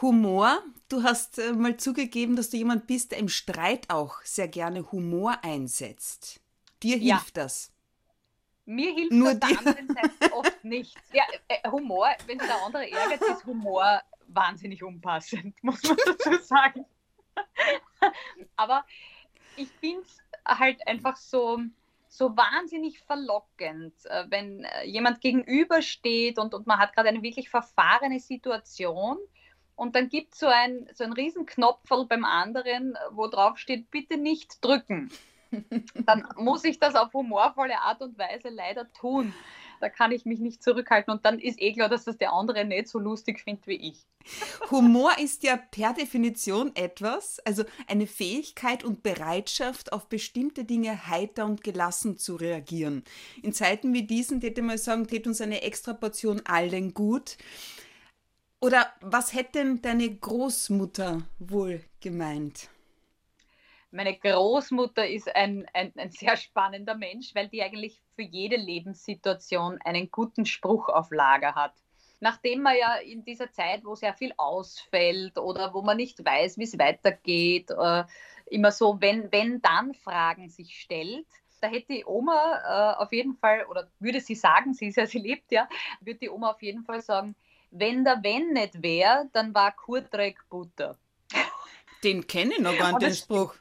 Humor. 0.01 0.63
Du 0.89 1.03
hast 1.03 1.39
äh, 1.39 1.53
mal 1.53 1.77
zugegeben, 1.77 2.37
dass 2.37 2.51
du 2.51 2.57
jemand 2.57 2.87
bist, 2.87 3.13
der 3.13 3.19
im 3.19 3.29
Streit 3.29 3.91
auch 3.91 4.23
sehr 4.23 4.49
gerne 4.49 4.91
Humor 4.93 5.39
einsetzt. 5.43 6.41
Dir 6.83 6.97
hilft 6.97 7.37
ja. 7.37 7.43
das. 7.45 7.73
Mir 8.65 8.95
hilft 8.95 9.13
Nur 9.13 9.35
das 9.35 9.51
der 9.51 9.59
anderen 9.59 9.89
Seite 9.89 10.33
oft 10.33 10.65
nicht. 10.65 10.97
Ja, 11.13 11.25
äh, 11.49 11.69
Humor, 11.69 12.09
wenn 12.27 12.39
der 12.39 12.65
andere 12.65 12.91
ärgert, 12.91 13.21
ist 13.23 13.45
Humor 13.45 14.01
wahnsinnig 14.29 14.83
unpassend, 14.83 15.55
muss 15.63 15.83
man 15.83 15.97
dazu 16.07 16.43
sagen. 16.43 16.87
Aber 18.57 18.85
ich 19.57 19.69
finde 19.81 20.03
es 20.03 20.19
halt 20.47 20.87
einfach 20.87 21.17
so, 21.17 21.61
so 22.09 22.37
wahnsinnig 22.37 23.01
verlockend, 23.01 23.95
äh, 24.07 24.27
wenn 24.29 24.67
jemand 24.85 25.21
gegenübersteht 25.21 26.39
und, 26.39 26.55
und 26.55 26.67
man 26.67 26.79
hat 26.79 26.95
gerade 26.95 27.09
eine 27.09 27.23
wirklich 27.23 27.51
verfahrene 27.51 28.21
Situation 28.21 29.19
und 29.81 29.97
dann 29.97 30.09
gibt 30.09 30.35
es 30.35 30.41
so 30.41 30.47
ein, 30.47 30.89
so 30.95 31.05
ein 31.05 31.13
Riesenknopferl 31.13 32.07
beim 32.07 32.25
anderen, 32.25 32.97
wo 33.11 33.27
drauf 33.27 33.59
steht, 33.59 33.91
bitte 33.91 34.17
nicht 34.17 34.65
drücken. 34.65 35.11
dann 35.95 36.29
muss 36.37 36.65
ich 36.65 36.79
das 36.79 36.95
auf 36.95 37.13
humorvolle 37.13 37.79
Art 37.79 38.03
und 38.03 38.19
Weise 38.19 38.51
leider 38.51 38.93
tun 38.93 39.35
da 39.81 39.89
kann 39.89 40.13
ich 40.13 40.25
mich 40.25 40.39
nicht 40.39 40.63
zurückhalten. 40.63 41.13
Und 41.13 41.25
dann 41.25 41.39
ist 41.39 41.61
eh 41.61 41.73
klar, 41.73 41.89
dass 41.89 42.05
das 42.05 42.19
der 42.19 42.33
andere 42.33 42.65
nicht 42.65 42.89
so 42.89 42.99
lustig 42.99 43.41
findet 43.41 43.67
wie 43.67 43.89
ich. 43.89 44.07
Humor 44.71 45.19
ist 45.19 45.43
ja 45.43 45.57
per 45.57 45.95
Definition 45.95 46.77
etwas, 46.77 47.41
also 47.41 47.65
eine 47.89 48.07
Fähigkeit 48.07 48.85
und 48.85 49.03
Bereitschaft, 49.03 49.93
auf 49.93 50.09
bestimmte 50.09 50.65
Dinge 50.65 51.07
heiter 51.09 51.47
und 51.47 51.65
gelassen 51.65 52.19
zu 52.19 52.37
reagieren. 52.37 53.03
In 53.43 53.53
Zeiten 53.55 53.95
wie 53.95 54.03
diesen, 54.03 54.41
hätte 54.43 54.63
man 54.63 54.79
sagen, 54.79 55.07
tät 55.07 55.27
uns 55.27 55.41
eine 55.41 55.63
extra 55.63 55.95
Portion 55.95 56.43
allen 56.45 56.93
gut. 56.93 57.39
Oder 58.61 58.93
was 59.01 59.33
hätte 59.33 59.53
denn 59.53 59.81
deine 59.81 60.15
Großmutter 60.15 61.23
wohl 61.39 61.83
gemeint? 62.01 62.69
Meine 63.91 64.17
Großmutter 64.17 65.09
ist 65.09 65.35
ein, 65.35 65.67
ein, 65.73 65.93
ein, 65.97 66.11
sehr 66.11 66.37
spannender 66.37 66.95
Mensch, 66.95 67.35
weil 67.35 67.49
die 67.49 67.63
eigentlich 67.63 68.01
für 68.15 68.23
jede 68.23 68.57
Lebenssituation 68.57 69.79
einen 69.83 70.11
guten 70.11 70.45
Spruch 70.45 70.91
auf 70.91 71.11
Lager 71.11 71.55
hat. 71.55 71.73
Nachdem 72.21 72.61
man 72.61 72.77
ja 72.79 72.97
in 72.97 73.25
dieser 73.25 73.51
Zeit, 73.51 73.83
wo 73.85 73.95
sehr 73.95 74.13
viel 74.13 74.35
ausfällt 74.37 75.39
oder 75.39 75.73
wo 75.73 75.81
man 75.81 75.97
nicht 75.97 76.23
weiß, 76.23 76.59
wie 76.59 76.65
es 76.65 76.79
weitergeht, 76.79 77.71
äh, 77.71 78.05
immer 78.47 78.73
so, 78.73 79.01
wenn, 79.01 79.33
wenn 79.33 79.63
dann 79.63 79.95
Fragen 79.95 80.51
sich 80.51 80.79
stellt, 80.79 81.27
da 81.63 81.69
hätte 81.69 81.95
die 81.95 82.05
Oma 82.05 82.97
äh, 82.99 83.03
auf 83.03 83.13
jeden 83.13 83.37
Fall, 83.37 83.65
oder 83.71 83.89
würde 83.99 84.21
sie 84.21 84.35
sagen, 84.35 84.75
sie 84.75 84.89
ist 84.89 84.97
ja, 84.97 85.07
sie 85.07 85.19
lebt 85.19 85.51
ja, 85.51 85.67
würde 86.01 86.21
die 86.21 86.31
Oma 86.31 86.51
auf 86.51 86.63
jeden 86.63 86.85
Fall 86.85 87.01
sagen, 87.01 87.35
wenn 87.71 88.05
der 88.05 88.23
Wenn 88.23 88.53
nicht 88.53 88.83
wäre, 88.83 89.29
dann 89.33 89.55
war 89.55 89.73
Kurtreck 89.73 90.49
Butter. 90.49 90.99
Den 92.03 92.27
kenne 92.27 92.55
ich 92.55 92.61
noch 92.61 92.77
gar 92.77 92.93
nicht, 92.93 93.03
den 93.03 93.15
Spruch. 93.15 93.55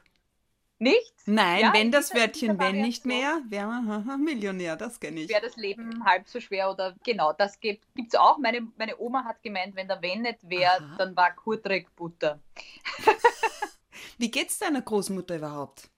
Nicht? 0.78 1.12
Nein, 1.26 1.60
ja, 1.60 1.72
wenn 1.74 1.92
das 1.92 2.14
Wörtchen 2.14 2.58
wenn 2.58 2.80
nicht 2.80 3.04
mehr, 3.04 3.42
wäre 3.48 3.66
man 3.66 4.24
Millionär, 4.24 4.76
das 4.76 4.98
kenne 4.98 5.20
ich. 5.20 5.28
Wäre 5.28 5.42
das 5.42 5.56
Leben 5.56 6.02
halb 6.06 6.26
so 6.26 6.40
schwer 6.40 6.70
oder 6.70 6.96
genau, 7.04 7.34
das 7.34 7.60
gibt 7.60 7.84
es 7.94 8.14
auch. 8.14 8.38
Meine, 8.38 8.66
meine 8.78 8.98
Oma 8.98 9.24
hat 9.24 9.42
gemeint, 9.42 9.76
wenn 9.76 9.88
der 9.88 10.00
wenn 10.00 10.22
nicht 10.22 10.48
wäre, 10.48 10.82
dann 10.96 11.14
war 11.14 11.34
Kurtreck 11.34 11.94
Butter. 11.94 12.40
Wie 14.18 14.30
geht 14.30 14.48
es 14.48 14.58
deiner 14.58 14.80
Großmutter 14.80 15.36
überhaupt? 15.36 15.90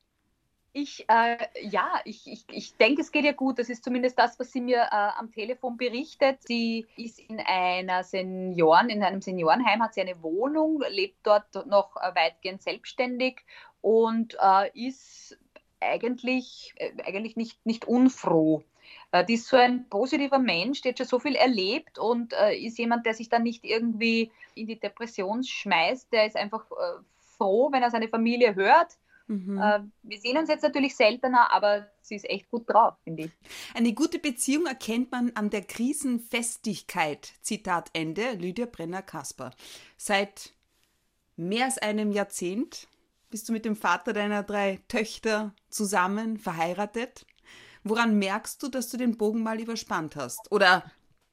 Ich, 0.75 1.05
äh, 1.09 1.37
ja, 1.61 2.01
ich, 2.07 2.27
ich, 2.27 2.45
ich 2.51 2.77
denke, 2.77 3.03
es 3.03 3.13
geht 3.13 3.25
ihr 3.25 3.35
gut. 3.35 3.59
Das 3.59 3.69
ist 3.69 3.85
zumindest 3.85 4.19
das, 4.19 4.39
was 4.39 4.53
sie 4.53 4.63
mir 4.63 4.79
äh, 4.79 5.11
am 5.19 5.31
Telefon 5.31 5.77
berichtet. 5.77 6.39
Sie 6.43 6.87
ist 6.97 7.19
in 7.19 7.41
einer 7.41 8.05
Senioren, 8.05 8.89
in 8.89 9.03
einem 9.03 9.21
Seniorenheim, 9.21 9.83
hat 9.83 9.93
sie 9.93 10.01
eine 10.01 10.23
Wohnung, 10.23 10.83
lebt 10.89 11.27
dort 11.27 11.67
noch 11.67 11.97
äh, 11.97 12.15
weitgehend 12.15 12.63
selbstständig 12.63 13.45
und 13.83 14.39
äh, 14.41 14.71
ist 14.73 15.39
eigentlich, 15.81 16.73
äh, 16.77 16.93
eigentlich 17.05 17.37
nicht, 17.37 17.67
nicht 17.67 17.85
unfroh. 17.85 18.63
Äh, 19.11 19.27
die 19.27 19.35
ist 19.35 19.49
so 19.49 19.59
ein 19.59 19.91
positiver 19.91 20.39
Mensch, 20.39 20.81
der 20.81 20.93
hat 20.93 20.99
schon 20.99 21.07
so 21.07 21.19
viel 21.19 21.35
erlebt 21.35 21.99
und 21.99 22.33
ist 22.33 22.79
jemand, 22.79 23.05
der 23.05 23.13
sich 23.13 23.29
dann 23.29 23.43
nicht 23.43 23.67
irgendwie 23.67 24.31
in 24.55 24.67
die 24.67 24.81
Depression 24.81 25.45
schmeißt. 25.45 26.11
Der 26.15 26.27
ist 26.27 26.37
einfach 26.37 26.65
froh, 27.37 27.71
wenn 27.73 27.83
er 27.83 27.91
seine 27.91 28.09
Familie 28.09 28.55
hört. 28.55 28.97
Mhm. 29.33 29.59
Äh, 29.59 29.81
wir 30.03 30.21
sehen 30.21 30.37
uns 30.37 30.51
jetzt 30.51 30.63
natürlich 30.63 30.95
seltener, 30.95 31.51
aber 31.53 31.89
sie 32.03 32.17
ist 32.17 32.29
echt 32.29 32.51
gut 32.51 32.69
drauf, 32.69 32.95
finde 33.03 33.25
ich. 33.25 33.31
Eine 33.75 33.95
gute 33.95 34.19
Beziehung 34.19 34.67
erkennt 34.67 35.11
man 35.11 35.33
an 35.35 35.49
der 35.49 35.63
Krisenfestigkeit. 35.63 37.33
Zitat 37.41 37.89
Ende, 37.95 38.33
Lydia 38.33 38.67
Brenner-Kasper. 38.67 39.53
Seit 39.97 40.53
mehr 41.37 41.65
als 41.65 41.79
einem 41.79 42.13
Jahrzehnt 42.13 42.89
bist 43.31 43.49
du 43.49 43.55
mit 43.55 43.65
dem 43.65 43.77
Vater 43.77 44.13
deiner 44.13 44.43
drei 44.43 44.81
Töchter 44.89 45.55
zusammen 45.71 46.37
verheiratet? 46.37 47.25
Woran 47.85 48.19
merkst 48.19 48.63
du, 48.63 48.69
dass 48.69 48.91
du 48.91 48.99
den 48.99 49.17
Bogen 49.17 49.43
mal 49.43 49.59
überspannt 49.59 50.15
hast? 50.15 50.53
Oder 50.53 50.85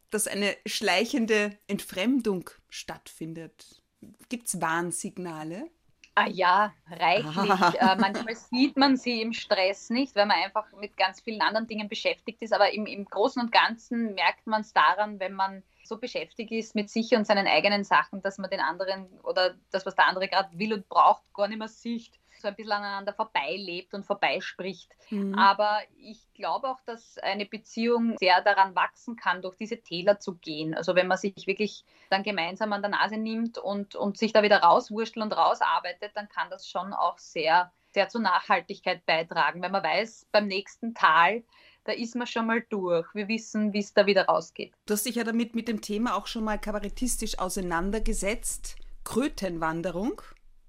dass 0.10 0.25
eine 0.25 0.56
schleichende 0.65 1.58
Entfremdung 1.68 2.50
stattfindet? 2.70 3.84
Gibt 4.29 4.48
es 4.48 4.62
Warnsignale? 4.62 5.70
Ah 6.16 6.28
ja, 6.28 6.74
reichlich. 6.89 7.82
äh, 7.82 7.96
manchmal 7.96 8.36
sieht 8.36 8.75
man 8.78 8.98
sie 8.98 9.22
im 9.22 9.34
Stress 9.34 9.89
nicht, 9.89 10.16
weil 10.16 10.25
man 10.25 10.38
einfach 10.44 10.66
mit 10.74 10.98
ganz 10.98 11.22
vielen 11.22 11.42
anderen 11.42 11.68
Dingen 11.68 11.88
beschäftigt 11.88 12.42
ist. 12.42 12.54
Aber 12.54 12.74
im, 12.74 12.86
im 12.86 13.06
Großen 13.06 13.42
und 13.42 13.51
Ganzen 13.51 14.16
merkt 14.16 14.46
man 14.46 14.62
es 14.62 14.74
daran, 14.74 15.20
wenn 15.20 15.34
man 15.34 15.63
so 15.84 15.98
beschäftigt 15.98 16.51
ist 16.51 16.75
mit 16.75 16.89
sich 16.89 17.16
und 17.16 17.25
seinen 17.25 17.48
eigenen 17.48 17.84
Sachen, 17.84 18.22
dass 18.22 18.38
man 18.38 18.50
den 18.50 18.60
anderen 18.60 19.08
oder 19.24 19.56
das, 19.72 19.86
was 19.86 19.96
der 19.96 20.08
andere 20.08 20.28
gerade 20.28 20.50
will 20.58 20.74
und 20.74 20.88
braucht, 20.89 21.24
gar 21.34 21.48
nicht 21.48 21.58
mehr 21.58 21.68
sieht 21.68 22.19
so 22.41 22.48
ein 22.48 22.55
bisschen 22.55 22.72
aneinander 22.72 23.13
vorbeilebt 23.13 23.93
und 23.93 24.05
vorbeispricht. 24.05 24.96
Mhm. 25.10 25.36
Aber 25.36 25.79
ich 25.98 26.19
glaube 26.34 26.69
auch, 26.69 26.81
dass 26.86 27.17
eine 27.19 27.46
Beziehung 27.46 28.15
sehr 28.17 28.41
daran 28.41 28.75
wachsen 28.75 29.15
kann, 29.15 29.41
durch 29.41 29.55
diese 29.55 29.81
Täler 29.81 30.19
zu 30.19 30.36
gehen. 30.36 30.74
Also 30.74 30.96
wenn 30.96 31.08
man 31.08 31.17
sich 31.17 31.48
wirklich 31.48 31.84
dann 32.10 32.24
gemeinsam 32.24 32.74
an 32.74 32.81
der 32.81 32.91
Nase 32.91 33.17
nimmt 33.17 33.58
und, 33.58 33.96
und 33.96 34.17
sich 34.17 34.34
da 34.34 34.43
wieder 34.43 34.62
rauswurschtelt 34.62 35.24
und 35.24 35.34
rausarbeitet, 35.34 36.12
dann 36.15 36.29
kann 36.29 36.50
das 36.50 36.67
schon 36.67 36.93
auch 36.93 37.17
sehr, 37.17 37.72
sehr 37.91 38.10
zur 38.10 38.22
Nachhaltigkeit 38.22 39.05
beitragen, 39.05 39.62
wenn 39.62 39.72
man 39.72 39.84
weiß, 39.84 40.27
beim 40.31 40.48
nächsten 40.48 40.93
Tal, 40.93 41.43
da 41.86 41.93
ist 41.93 42.15
man 42.15 42.27
schon 42.27 42.46
mal 42.46 42.62
durch. 42.69 43.08
Wir 43.15 43.27
wissen, 43.27 43.74
wie 43.74 43.79
es 43.79 43.93
da 43.93 44.05
wieder 44.05 44.25
rausgeht. 44.25 44.74
Du 44.86 44.93
hast 44.93 45.05
dich 45.05 45.15
ja 45.15 45.24
damit 45.24 45.55
mit 45.55 45.67
dem 45.67 45.81
Thema 45.81 46.15
auch 46.15 46.27
schon 46.27 46.43
mal 46.43 46.60
kabarettistisch 46.60 47.39
auseinandergesetzt. 47.39 48.75
Krötenwanderung. 49.03 50.22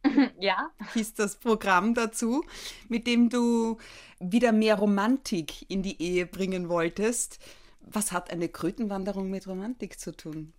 Ja. 0.40 0.70
Hieß 0.94 1.14
das 1.14 1.36
Programm 1.36 1.94
dazu, 1.94 2.44
mit 2.88 3.06
dem 3.06 3.28
du 3.28 3.78
wieder 4.18 4.52
mehr 4.52 4.76
Romantik 4.76 5.70
in 5.70 5.82
die 5.82 6.00
Ehe 6.00 6.26
bringen 6.26 6.68
wolltest. 6.68 7.38
Was 7.80 8.12
hat 8.12 8.30
eine 8.30 8.48
Krötenwanderung 8.48 9.30
mit 9.30 9.46
Romantik 9.46 9.98
zu 9.98 10.16
tun? 10.16 10.52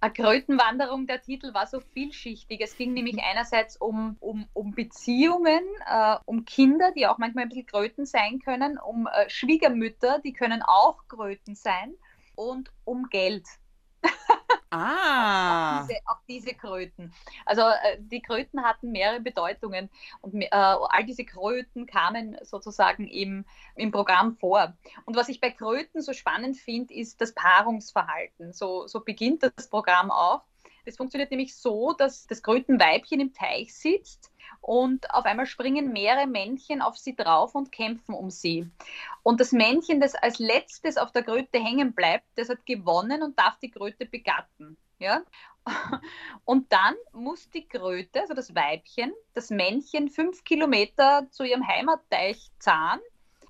Eine 0.00 0.12
Krötenwanderung, 0.12 1.06
der 1.06 1.22
Titel 1.22 1.54
war 1.54 1.66
so 1.66 1.80
vielschichtig. 1.80 2.60
Es 2.60 2.76
ging 2.76 2.92
nämlich 2.92 3.18
einerseits 3.22 3.76
um, 3.76 4.16
um, 4.20 4.46
um 4.52 4.72
Beziehungen, 4.72 5.62
äh, 5.86 6.16
um 6.24 6.44
Kinder, 6.44 6.92
die 6.92 7.06
auch 7.06 7.18
manchmal 7.18 7.44
ein 7.44 7.48
bisschen 7.48 7.66
Kröten 7.66 8.06
sein 8.06 8.38
können, 8.40 8.78
um 8.78 9.06
äh, 9.06 9.28
Schwiegermütter, 9.28 10.20
die 10.20 10.32
können 10.32 10.62
auch 10.62 11.06
Kröten 11.08 11.54
sein 11.54 11.94
und 12.34 12.70
um 12.84 13.08
Geld. 13.08 13.46
Ah. 14.70 15.80
auch, 15.80 15.86
diese, 15.86 16.00
auch, 16.06 16.18
diese, 16.28 16.54
Kröten. 16.54 17.12
Also 17.46 17.62
äh, 17.62 17.98
die 17.98 18.20
Kröten 18.20 18.62
hatten 18.62 18.92
mehrere 18.92 19.20
Bedeutungen 19.20 19.88
und 20.20 20.34
äh, 20.34 20.48
all 20.50 21.04
diese 21.04 21.24
Kröten 21.24 21.86
kamen 21.86 22.36
sozusagen 22.42 23.06
im, 23.08 23.44
im 23.76 23.90
Programm 23.90 24.36
vor. 24.36 24.74
Und 25.06 25.16
was 25.16 25.28
ich 25.28 25.40
bei 25.40 25.50
Kröten 25.50 26.02
so 26.02 26.12
spannend 26.12 26.56
finde, 26.56 26.94
ist 26.94 27.20
das 27.20 27.32
Paarungsverhalten. 27.32 28.52
So, 28.52 28.86
so 28.86 29.00
beginnt 29.00 29.42
das 29.42 29.68
Programm 29.68 30.10
auch. 30.10 30.42
Das 30.84 30.96
funktioniert 30.96 31.30
nämlich 31.30 31.54
so, 31.54 31.92
dass 31.92 32.26
das 32.26 32.42
Krötenweibchen 32.42 33.20
im 33.20 33.34
Teich 33.34 33.74
sitzt 33.74 34.32
und 34.60 35.10
auf 35.12 35.24
einmal 35.24 35.46
springen 35.46 35.92
mehrere 35.92 36.26
Männchen 36.26 36.82
auf 36.82 36.96
sie 36.98 37.16
drauf 37.16 37.54
und 37.54 37.72
kämpfen 37.72 38.14
um 38.14 38.30
sie. 38.30 38.70
Und 39.22 39.40
das 39.40 39.52
Männchen, 39.52 40.00
das 40.00 40.14
als 40.14 40.38
letztes 40.38 40.96
auf 40.96 41.12
der 41.12 41.22
Kröte 41.22 41.58
hängen 41.58 41.94
bleibt, 41.94 42.26
das 42.36 42.48
hat 42.48 42.66
gewonnen 42.66 43.22
und 43.22 43.38
darf 43.38 43.58
die 43.58 43.70
Kröte 43.70 44.06
begatten. 44.06 44.76
Ja? 44.98 45.22
Und 46.44 46.72
dann 46.72 46.94
muss 47.12 47.50
die 47.50 47.66
Kröte, 47.66 48.20
also 48.22 48.34
das 48.34 48.54
Weibchen, 48.54 49.12
das 49.34 49.50
Männchen 49.50 50.08
fünf 50.08 50.44
Kilometer 50.44 51.26
zu 51.30 51.44
ihrem 51.44 51.66
Heimatteich 51.66 52.50
zahlen, 52.58 53.00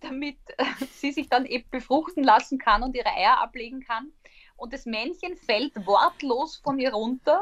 damit 0.00 0.38
sie 0.92 1.12
sich 1.12 1.28
dann 1.28 1.46
eben 1.46 1.68
befruchten 1.70 2.24
lassen 2.24 2.58
kann 2.58 2.82
und 2.82 2.94
ihre 2.96 3.10
Eier 3.10 3.38
ablegen 3.38 3.80
kann. 3.80 4.12
Und 4.56 4.72
das 4.72 4.86
Männchen 4.86 5.36
fällt 5.36 5.86
wortlos 5.86 6.56
von 6.56 6.78
ihr 6.80 6.92
runter 6.92 7.40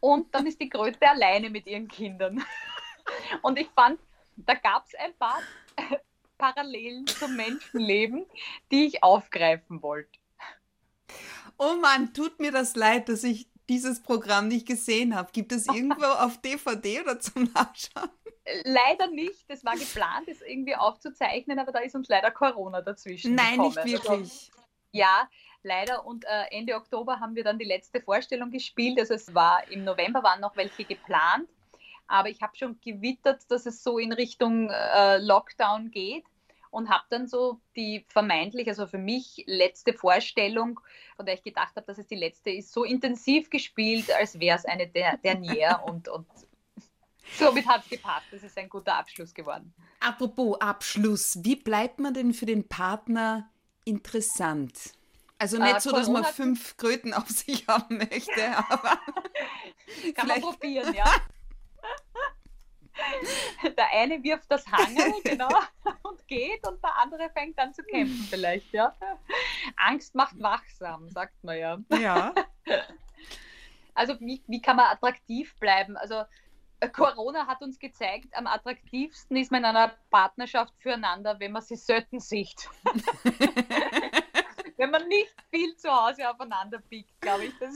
und 0.00 0.32
dann 0.34 0.46
ist 0.46 0.60
die 0.60 0.68
Kröte 0.68 1.08
alleine 1.08 1.50
mit 1.50 1.66
ihren 1.66 1.88
Kindern. 1.88 2.42
Und 3.42 3.58
ich 3.58 3.68
fand, 3.74 4.00
da 4.36 4.54
gab 4.54 4.86
es 4.86 4.94
ein 4.94 5.14
paar 5.18 5.40
Parallelen 6.38 7.06
zum 7.06 7.36
Menschenleben, 7.36 8.26
die 8.70 8.86
ich 8.86 9.02
aufgreifen 9.02 9.82
wollte. 9.82 10.18
Oh 11.58 11.74
Mann, 11.80 12.12
tut 12.12 12.38
mir 12.38 12.52
das 12.52 12.76
leid, 12.76 13.08
dass 13.08 13.24
ich 13.24 13.48
dieses 13.68 14.02
Programm 14.02 14.48
nicht 14.48 14.66
gesehen 14.66 15.14
habe. 15.14 15.30
Gibt 15.32 15.52
es 15.52 15.66
irgendwo 15.66 16.04
auf 16.04 16.38
DVD 16.40 17.00
oder 17.00 17.18
zum 17.18 17.44
Nachschauen? 17.54 18.10
Leider 18.64 19.08
nicht. 19.08 19.48
Das 19.50 19.64
war 19.64 19.74
geplant, 19.74 20.28
das 20.28 20.40
irgendwie 20.40 20.76
aufzuzeichnen, 20.76 21.58
aber 21.58 21.72
da 21.72 21.80
ist 21.80 21.94
uns 21.96 22.08
leider 22.08 22.30
Corona 22.30 22.80
dazwischen. 22.80 23.34
Nein, 23.34 23.52
gekommen. 23.52 23.68
nicht 23.68 23.84
wirklich. 23.84 24.08
Also, 24.08 24.50
ja, 24.92 25.28
leider. 25.62 26.06
Und 26.06 26.24
äh, 26.24 26.44
Ende 26.50 26.76
Oktober 26.76 27.18
haben 27.18 27.34
wir 27.34 27.42
dann 27.42 27.58
die 27.58 27.64
letzte 27.64 28.00
Vorstellung 28.00 28.50
gespielt. 28.50 29.00
Also 29.00 29.14
es 29.14 29.34
war 29.34 29.68
im 29.70 29.84
November 29.84 30.22
waren 30.22 30.40
noch 30.40 30.56
welche 30.56 30.84
geplant, 30.84 31.48
aber 32.08 32.28
ich 32.28 32.42
habe 32.42 32.56
schon 32.56 32.80
gewittert, 32.80 33.42
dass 33.50 33.66
es 33.66 33.82
so 33.82 33.98
in 33.98 34.12
Richtung 34.12 34.70
äh, 34.70 35.18
Lockdown 35.18 35.90
geht. 35.90 36.24
und 36.70 36.90
habe 36.90 37.04
dann 37.08 37.26
so 37.26 37.60
die 37.74 38.04
vermeintlich, 38.08 38.68
also 38.68 38.86
für 38.86 38.98
mich 38.98 39.44
letzte 39.46 39.94
Vorstellung, 39.94 40.80
von 41.16 41.24
der 41.24 41.34
ich 41.34 41.42
gedacht 41.42 41.74
habe, 41.76 41.86
dass 41.86 41.98
es 41.98 42.06
die 42.06 42.16
letzte 42.16 42.50
ist, 42.50 42.72
so 42.72 42.84
intensiv 42.84 43.48
gespielt, 43.48 44.10
als 44.12 44.38
wäre 44.40 44.58
es 44.58 44.64
eine 44.66 44.86
der 44.86 45.16
Dernier 45.18 45.82
und, 45.86 46.08
und 46.08 46.26
somit 47.38 47.66
hat 47.66 47.82
es 47.84 47.88
gepasst. 47.88 48.26
Das 48.30 48.42
ist 48.42 48.58
ein 48.58 48.68
guter 48.68 48.94
Abschluss 48.94 49.32
geworden. 49.32 49.72
Apropos 50.00 50.60
Abschluss, 50.60 51.38
wie 51.42 51.56
bleibt 51.56 51.98
man 51.98 52.12
denn 52.12 52.34
für 52.34 52.46
den 52.46 52.68
Partner 52.68 53.50
interessant? 53.84 54.92
Also 55.38 55.58
nicht 55.58 55.76
äh, 55.76 55.80
so, 55.80 55.92
dass 55.92 56.08
man 56.08 56.24
fünf 56.24 56.76
Kröten 56.76 57.12
auf 57.12 57.28
sich 57.28 57.66
haben 57.68 57.98
möchte, 57.98 58.56
aber. 58.56 58.98
Kann 60.14 60.28
man 60.28 60.40
probieren, 60.40 60.94
ja. 60.96 61.04
Der 63.76 63.90
eine 63.92 64.22
wirft 64.22 64.50
das 64.50 64.66
Hangel, 64.66 65.12
genau, 65.24 65.48
und 66.02 66.26
geht 66.26 66.66
und 66.66 66.82
der 66.82 66.96
andere 66.96 67.30
fängt 67.30 67.58
an 67.58 67.72
zu 67.74 67.82
kämpfen 67.82 68.26
vielleicht, 68.28 68.72
ja. 68.72 68.94
Angst 69.76 70.14
macht 70.14 70.40
wachsam, 70.40 71.08
sagt 71.10 71.42
man 71.42 71.58
ja. 71.58 71.78
Ja. 71.90 72.34
Also 73.98 74.20
wie, 74.20 74.42
wie 74.46 74.60
kann 74.60 74.76
man 74.76 74.90
attraktiv 74.90 75.58
bleiben? 75.58 75.96
Also 75.96 76.24
äh, 76.80 76.88
Corona 76.90 77.46
hat 77.46 77.62
uns 77.62 77.78
gezeigt, 77.78 78.28
am 78.32 78.46
attraktivsten 78.46 79.38
ist 79.38 79.50
man 79.50 79.60
in 79.60 79.64
einer 79.64 79.94
Partnerschaft 80.10 80.74
füreinander, 80.80 81.40
wenn 81.40 81.52
man 81.52 81.62
sie 81.62 81.76
selten 81.76 82.20
sieht. 82.20 82.68
wenn 84.76 84.90
man 84.90 85.08
nicht 85.08 85.34
viel 85.50 85.74
zu 85.76 85.90
Hause 85.90 86.28
aufeinander 86.30 86.78
biegt, 86.78 87.18
glaube 87.22 87.46
ich. 87.46 87.58
Das 87.58 87.74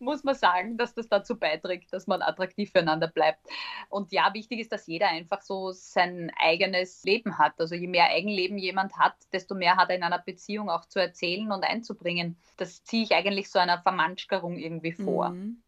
muss 0.00 0.24
man 0.24 0.34
sagen, 0.34 0.76
dass 0.76 0.94
das 0.94 1.08
dazu 1.08 1.38
beiträgt, 1.38 1.92
dass 1.92 2.06
man 2.06 2.22
attraktiv 2.22 2.70
füreinander 2.72 3.08
bleibt. 3.08 3.46
Und 3.88 4.12
ja, 4.12 4.32
wichtig 4.34 4.60
ist, 4.60 4.72
dass 4.72 4.86
jeder 4.86 5.08
einfach 5.08 5.42
so 5.42 5.72
sein 5.72 6.32
eigenes 6.38 7.02
Leben 7.04 7.38
hat. 7.38 7.54
Also 7.58 7.74
je 7.74 7.86
mehr 7.86 8.06
Eigenleben 8.06 8.58
jemand 8.58 8.96
hat, 8.96 9.14
desto 9.32 9.54
mehr 9.54 9.76
hat 9.76 9.90
er 9.90 9.96
in 9.96 10.02
einer 10.02 10.18
Beziehung 10.18 10.70
auch 10.70 10.86
zu 10.86 10.98
erzählen 10.98 11.50
und 11.52 11.64
einzubringen. 11.64 12.36
Das 12.56 12.84
ziehe 12.84 13.04
ich 13.04 13.12
eigentlich 13.12 13.50
so 13.50 13.58
einer 13.58 13.80
Vermanschkerung 13.82 14.56
irgendwie 14.56 14.92
vor. 14.92 15.30
Mhm. 15.30 15.62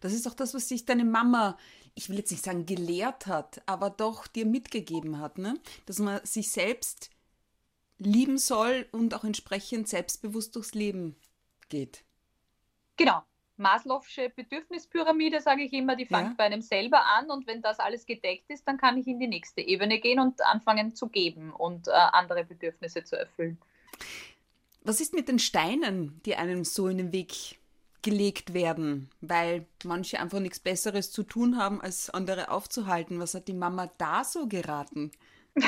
Das 0.00 0.12
ist 0.12 0.28
auch 0.28 0.34
das, 0.34 0.54
was 0.54 0.68
sich 0.68 0.84
deine 0.84 1.04
Mama, 1.04 1.56
ich 1.94 2.08
will 2.08 2.18
jetzt 2.18 2.30
nicht 2.30 2.44
sagen 2.44 2.66
gelehrt 2.66 3.26
hat, 3.26 3.62
aber 3.66 3.90
doch 3.90 4.26
dir 4.26 4.46
mitgegeben 4.46 5.18
hat, 5.18 5.38
ne? 5.38 5.54
dass 5.86 5.98
man 5.98 6.24
sich 6.24 6.50
selbst 6.50 7.10
lieben 7.98 8.38
soll 8.38 8.86
und 8.92 9.14
auch 9.14 9.24
entsprechend 9.24 9.88
selbstbewusst 9.88 10.56
durchs 10.56 10.74
Leben 10.74 11.16
geht. 11.68 12.04
Genau. 12.96 13.22
Maslow'sche 13.60 14.30
Bedürfnispyramide, 14.30 15.40
sage 15.40 15.62
ich 15.62 15.72
immer, 15.72 15.94
die 15.94 16.06
fängt 16.06 16.30
ja. 16.30 16.34
bei 16.36 16.44
einem 16.44 16.62
selber 16.62 17.04
an 17.04 17.30
und 17.30 17.46
wenn 17.46 17.62
das 17.62 17.78
alles 17.78 18.06
gedeckt 18.06 18.50
ist, 18.50 18.66
dann 18.66 18.78
kann 18.78 18.98
ich 18.98 19.06
in 19.06 19.20
die 19.20 19.28
nächste 19.28 19.60
Ebene 19.60 20.00
gehen 20.00 20.18
und 20.18 20.44
anfangen 20.44 20.94
zu 20.94 21.08
geben 21.08 21.52
und 21.52 21.88
äh, 21.88 21.92
andere 21.92 22.44
Bedürfnisse 22.44 23.04
zu 23.04 23.16
erfüllen. 23.16 23.58
Was 24.82 25.00
ist 25.00 25.14
mit 25.14 25.28
den 25.28 25.38
Steinen, 25.38 26.20
die 26.24 26.36
einem 26.36 26.64
so 26.64 26.88
in 26.88 26.98
den 26.98 27.12
Weg 27.12 27.60
gelegt 28.02 28.54
werden, 28.54 29.10
weil 29.20 29.66
manche 29.84 30.20
einfach 30.20 30.40
nichts 30.40 30.58
Besseres 30.58 31.12
zu 31.12 31.22
tun 31.22 31.58
haben, 31.58 31.80
als 31.80 32.10
andere 32.10 32.50
aufzuhalten. 32.50 33.20
Was 33.20 33.34
hat 33.34 33.48
die 33.48 33.54
Mama 33.54 33.90
da 33.98 34.24
so 34.24 34.46
geraten? 34.46 35.12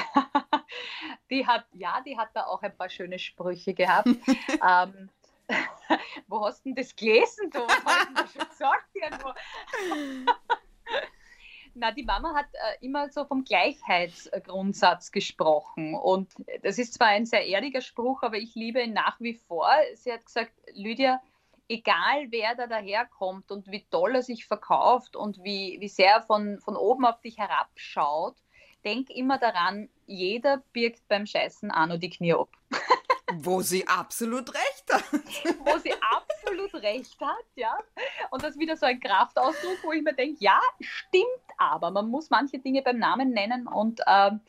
die 1.30 1.46
hat, 1.46 1.66
ja, 1.72 2.00
die 2.06 2.16
hat 2.16 2.30
da 2.34 2.44
auch 2.44 2.62
ein 2.62 2.76
paar 2.76 2.88
schöne 2.88 3.18
Sprüche 3.18 3.75
gehabt. 3.75 4.08
ähm, 4.66 5.11
wo 6.28 6.44
hast 6.44 6.64
du 6.64 6.71
denn 6.71 6.76
das 6.76 6.94
gelesen? 6.94 7.50
Du 7.50 7.66
hast 7.66 8.11
du 8.11 8.26
schon 8.35 8.49
gesagt 8.49 8.88
irgendwo. 8.94 9.32
Na, 11.75 11.90
die 11.90 12.02
Mama 12.02 12.35
hat 12.35 12.49
äh, 12.52 12.85
immer 12.85 13.09
so 13.09 13.25
vom 13.25 13.44
Gleichheitsgrundsatz 13.44 15.11
gesprochen. 15.11 15.94
Und 15.94 16.30
das 16.62 16.78
ist 16.78 16.94
zwar 16.94 17.09
ein 17.09 17.25
sehr 17.25 17.47
ehrlicher 17.47 17.80
Spruch, 17.80 18.23
aber 18.23 18.37
ich 18.37 18.54
liebe 18.54 18.82
ihn 18.82 18.92
nach 18.92 19.18
wie 19.21 19.35
vor. 19.35 19.71
Sie 19.94 20.12
hat 20.12 20.26
gesagt, 20.26 20.52
Lydia, 20.75 21.21
egal 21.68 22.26
wer 22.30 22.54
da 22.54 22.66
daherkommt 22.66 23.50
und 23.50 23.71
wie 23.71 23.85
toll 23.90 24.16
er 24.16 24.23
sich 24.23 24.47
verkauft 24.47 25.16
und 25.16 25.42
wie, 25.42 25.78
wie 25.80 25.88
sehr 25.88 26.16
er 26.16 26.23
von, 26.23 26.59
von 26.61 26.76
oben 26.76 27.06
auf 27.06 27.21
dich 27.23 27.38
herabschaut, 27.38 28.37
denk 28.85 29.09
immer 29.09 29.38
daran, 29.38 29.88
jeder 30.06 30.59
birgt 30.73 31.08
beim 31.08 31.26
Scheißen 31.26 31.71
auch 31.71 31.86
noch 31.86 31.99
die 31.99 32.10
Knie 32.10 32.34
ab. 32.34 32.50
Wo 33.40 33.62
sie 33.62 33.86
absolut 33.86 34.52
recht 34.54 34.92
hat. 34.92 35.04
Wo 35.64 35.78
sie 35.78 35.92
absolut 36.00 36.75
recht 36.82 37.21
hat, 37.21 37.47
ja. 37.54 37.76
Und 38.30 38.42
das 38.42 38.50
ist 38.52 38.58
wieder 38.58 38.76
so 38.76 38.86
ein 38.86 39.00
Kraftausdruck, 39.00 39.78
wo 39.84 39.92
ich 39.92 40.02
mir 40.02 40.14
denke, 40.14 40.36
ja, 40.40 40.60
stimmt 40.80 41.26
aber. 41.56 41.90
Man 41.90 42.08
muss 42.08 42.30
manche 42.30 42.58
Dinge 42.58 42.82
beim 42.82 42.99
Namen 42.99 43.30
nennen 43.30 43.66
und 43.66 44.00
ähm, 44.06 44.40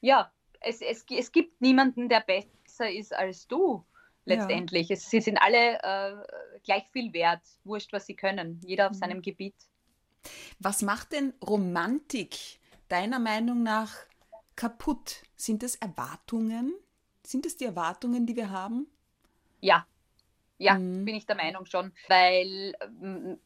ja, 0.00 0.30
es, 0.60 0.80
es, 0.80 1.04
es 1.08 1.32
gibt 1.32 1.60
niemanden, 1.60 2.08
der 2.08 2.20
besser 2.20 2.90
ist 2.90 3.14
als 3.14 3.46
du 3.46 3.84
letztendlich. 4.24 4.88
Ja. 4.88 4.94
Es, 4.94 5.10
sie 5.10 5.20
sind 5.20 5.38
alle 5.38 5.78
äh, 5.82 6.58
gleich 6.64 6.84
viel 6.92 7.12
wert, 7.12 7.42
wurscht, 7.64 7.92
was 7.92 8.06
sie 8.06 8.16
können, 8.16 8.60
jeder 8.64 8.86
auf 8.86 8.92
mhm. 8.92 8.98
seinem 8.98 9.22
Gebiet. 9.22 9.54
Was 10.58 10.82
macht 10.82 11.12
denn 11.12 11.34
Romantik 11.46 12.36
deiner 12.88 13.18
Meinung 13.18 13.62
nach 13.62 13.92
kaputt? 14.56 15.22
Sind 15.36 15.62
es 15.62 15.76
Erwartungen? 15.76 16.74
Sind 17.26 17.46
es 17.46 17.56
die 17.56 17.64
Erwartungen, 17.64 18.26
die 18.26 18.36
wir 18.36 18.50
haben? 18.50 18.86
Ja, 19.60 19.86
ja, 20.58 20.74
mhm. 20.74 21.04
bin 21.04 21.16
ich 21.16 21.26
der 21.26 21.36
Meinung 21.36 21.66
schon, 21.66 21.92
weil, 22.08 22.74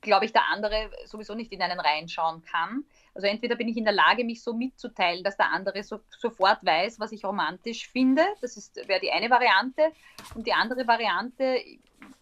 glaube 0.00 0.26
ich, 0.26 0.32
der 0.32 0.48
andere 0.48 0.90
sowieso 1.06 1.34
nicht 1.34 1.52
in 1.52 1.62
einen 1.62 1.80
reinschauen 1.80 2.42
kann. 2.42 2.84
Also 3.14 3.26
entweder 3.26 3.56
bin 3.56 3.68
ich 3.68 3.76
in 3.76 3.84
der 3.84 3.94
Lage, 3.94 4.24
mich 4.24 4.42
so 4.42 4.52
mitzuteilen, 4.52 5.24
dass 5.24 5.36
der 5.36 5.50
andere 5.50 5.82
so, 5.82 6.00
sofort 6.10 6.64
weiß, 6.64 7.00
was 7.00 7.12
ich 7.12 7.24
romantisch 7.24 7.88
finde. 7.88 8.22
Das 8.42 8.72
wäre 8.86 9.00
die 9.00 9.10
eine 9.10 9.30
Variante. 9.30 9.90
Und 10.34 10.46
die 10.46 10.52
andere 10.52 10.86
Variante, 10.86 11.56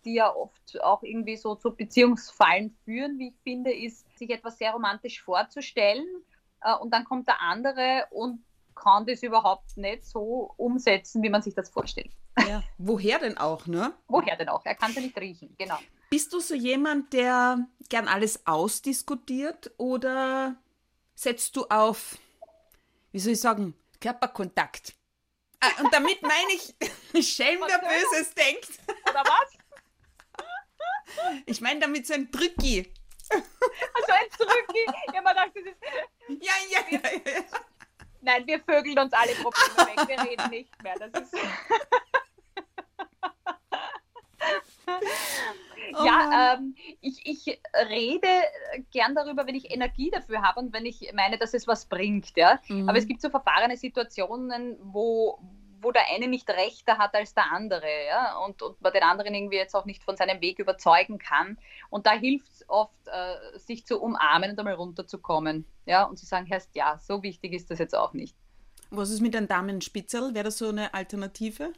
die 0.05 0.15
ja 0.15 0.33
oft 0.33 0.81
auch 0.83 1.03
irgendwie 1.03 1.37
so 1.37 1.57
zu 1.57 1.75
Beziehungsfallen 1.75 2.77
führen, 2.85 3.19
wie 3.19 3.29
ich 3.29 3.37
finde, 3.43 3.75
ist, 3.75 4.07
sich 4.17 4.31
etwas 4.31 4.57
sehr 4.57 4.73
romantisch 4.73 5.21
vorzustellen. 5.21 6.07
Äh, 6.63 6.77
und 6.77 6.93
dann 6.95 7.05
kommt 7.05 7.27
der 7.27 7.41
andere 7.43 8.07
und 8.11 8.46
kann 8.77 9.07
das 9.07 9.23
überhaupt 9.23 9.77
nicht 9.77 10.05
so 10.05 10.55
umsetzen, 10.57 11.23
wie 11.23 11.31
man 11.31 11.43
sich 11.43 11.55
das 11.55 11.71
vorstellt. 11.71 12.13
Ja. 12.47 12.63
Woher 12.79 13.19
denn 13.19 13.39
auch, 13.39 13.67
ne? 13.67 13.95
Woher 14.07 14.37
denn 14.37 14.49
auch? 14.49 14.65
Er 14.65 14.75
kann 14.75 14.93
sie 14.93 15.01
nicht 15.01 15.19
riechen, 15.19 15.55
genau. 15.59 15.79
Bist 16.11 16.33
du 16.33 16.41
so 16.41 16.55
jemand, 16.55 17.13
der 17.13 17.67
gern 17.89 18.07
alles 18.07 18.47
ausdiskutiert 18.47 19.73
oder 19.79 20.57
setzt 21.15 21.57
du 21.57 21.65
auf, 21.65 22.19
wie 23.11 23.19
soll 23.19 23.33
ich 23.33 23.41
sagen, 23.41 23.75
Körperkontakt? 24.01 24.95
Ah, 25.61 25.83
und 25.83 25.93
damit 25.93 26.23
meine 26.23 26.53
ich, 26.53 27.27
Schelm, 27.27 27.61
der 27.67 27.79
Böses 27.79 28.35
denkt. 28.35 28.69
Oder 29.11 29.25
was? 29.25 29.57
Ich 31.47 31.61
meine 31.61 31.81
damit 31.81 32.07
so 32.07 32.15
ein 32.15 32.31
Drücki. 32.31 32.93
Also 33.31 34.13
ein 34.13 34.29
Drücki? 34.39 34.87
Ja, 35.15 35.23
man 35.23 35.35
dachte, 35.35 35.63
das 35.65 35.73
ist. 35.73 36.45
Ja, 36.45 36.53
ja, 36.71 36.81
ja, 36.91 37.33
ja. 37.33 37.43
Nein, 38.21 38.47
wir 38.47 38.61
vögeln 38.61 38.99
uns 38.99 39.13
alle 39.13 39.33
Probleme 39.35 39.77
weg. 39.77 40.09
Wir 40.09 40.31
reden 40.31 40.51
nicht 40.51 40.83
mehr. 40.83 40.95
Das 40.99 41.23
ist. 41.23 41.35
Oh 45.99 46.05
ja, 46.05 46.55
ähm, 46.55 46.75
ich, 47.01 47.21
ich 47.25 47.61
rede 47.89 48.29
gern 48.91 49.15
darüber, 49.15 49.47
wenn 49.47 49.55
ich 49.55 49.71
Energie 49.71 50.11
dafür 50.11 50.43
habe 50.43 50.61
und 50.61 50.73
wenn 50.73 50.85
ich 50.85 51.13
meine, 51.15 51.39
dass 51.39 51.55
es 51.55 51.67
was 51.67 51.87
bringt. 51.87 52.37
Ja? 52.37 52.61
Mhm. 52.69 52.89
Aber 52.89 52.99
es 52.99 53.07
gibt 53.07 53.21
so 53.21 53.31
verfahrene 53.31 53.77
Situationen, 53.77 54.77
wo, 54.81 55.39
wo 55.81 55.93
der 55.93 56.09
eine 56.13 56.29
nicht 56.29 56.49
rechter 56.49 56.99
hat 56.99 57.15
als 57.15 57.35
der 57.35 57.51
andere, 57.53 57.87
ja, 58.07 58.39
und, 58.39 58.63
und 58.63 58.81
man 58.81 58.93
den 58.93 59.03
anderen 59.03 59.35
irgendwie 59.35 59.57
jetzt 59.57 59.75
auch 59.75 59.85
nicht 59.85 60.03
von 60.03 60.17
seinem 60.17 60.41
Weg 60.41 60.59
überzeugen 60.59 61.19
kann. 61.19 61.59
Und 61.91 62.07
da 62.07 62.13
hilft 62.13 62.49
es 62.53 62.69
oft, 62.69 62.95
äh, 63.07 63.59
sich 63.59 63.87
zu 63.87 64.01
umarmen 64.01 64.51
und 64.51 64.59
einmal 64.59 64.75
runterzukommen, 64.75 65.67
ja, 65.85 66.05
und 66.05 66.19
zu 66.19 66.27
sagen, 66.27 66.47
Herrst, 66.47 66.71
ja, 66.75 66.99
so 66.99 67.23
wichtig 67.23 67.53
ist 67.53 67.71
das 67.71 67.79
jetzt 67.79 67.95
auch 67.95 68.13
nicht. 68.13 68.37
Was 68.91 69.11
ist 69.11 69.21
mit 69.21 69.35
einem 69.35 69.49
Damenspitzel? 69.49 70.35
Wäre 70.35 70.45
das 70.45 70.59
so 70.59 70.69
eine 70.69 70.95
Alternative? 70.95 71.73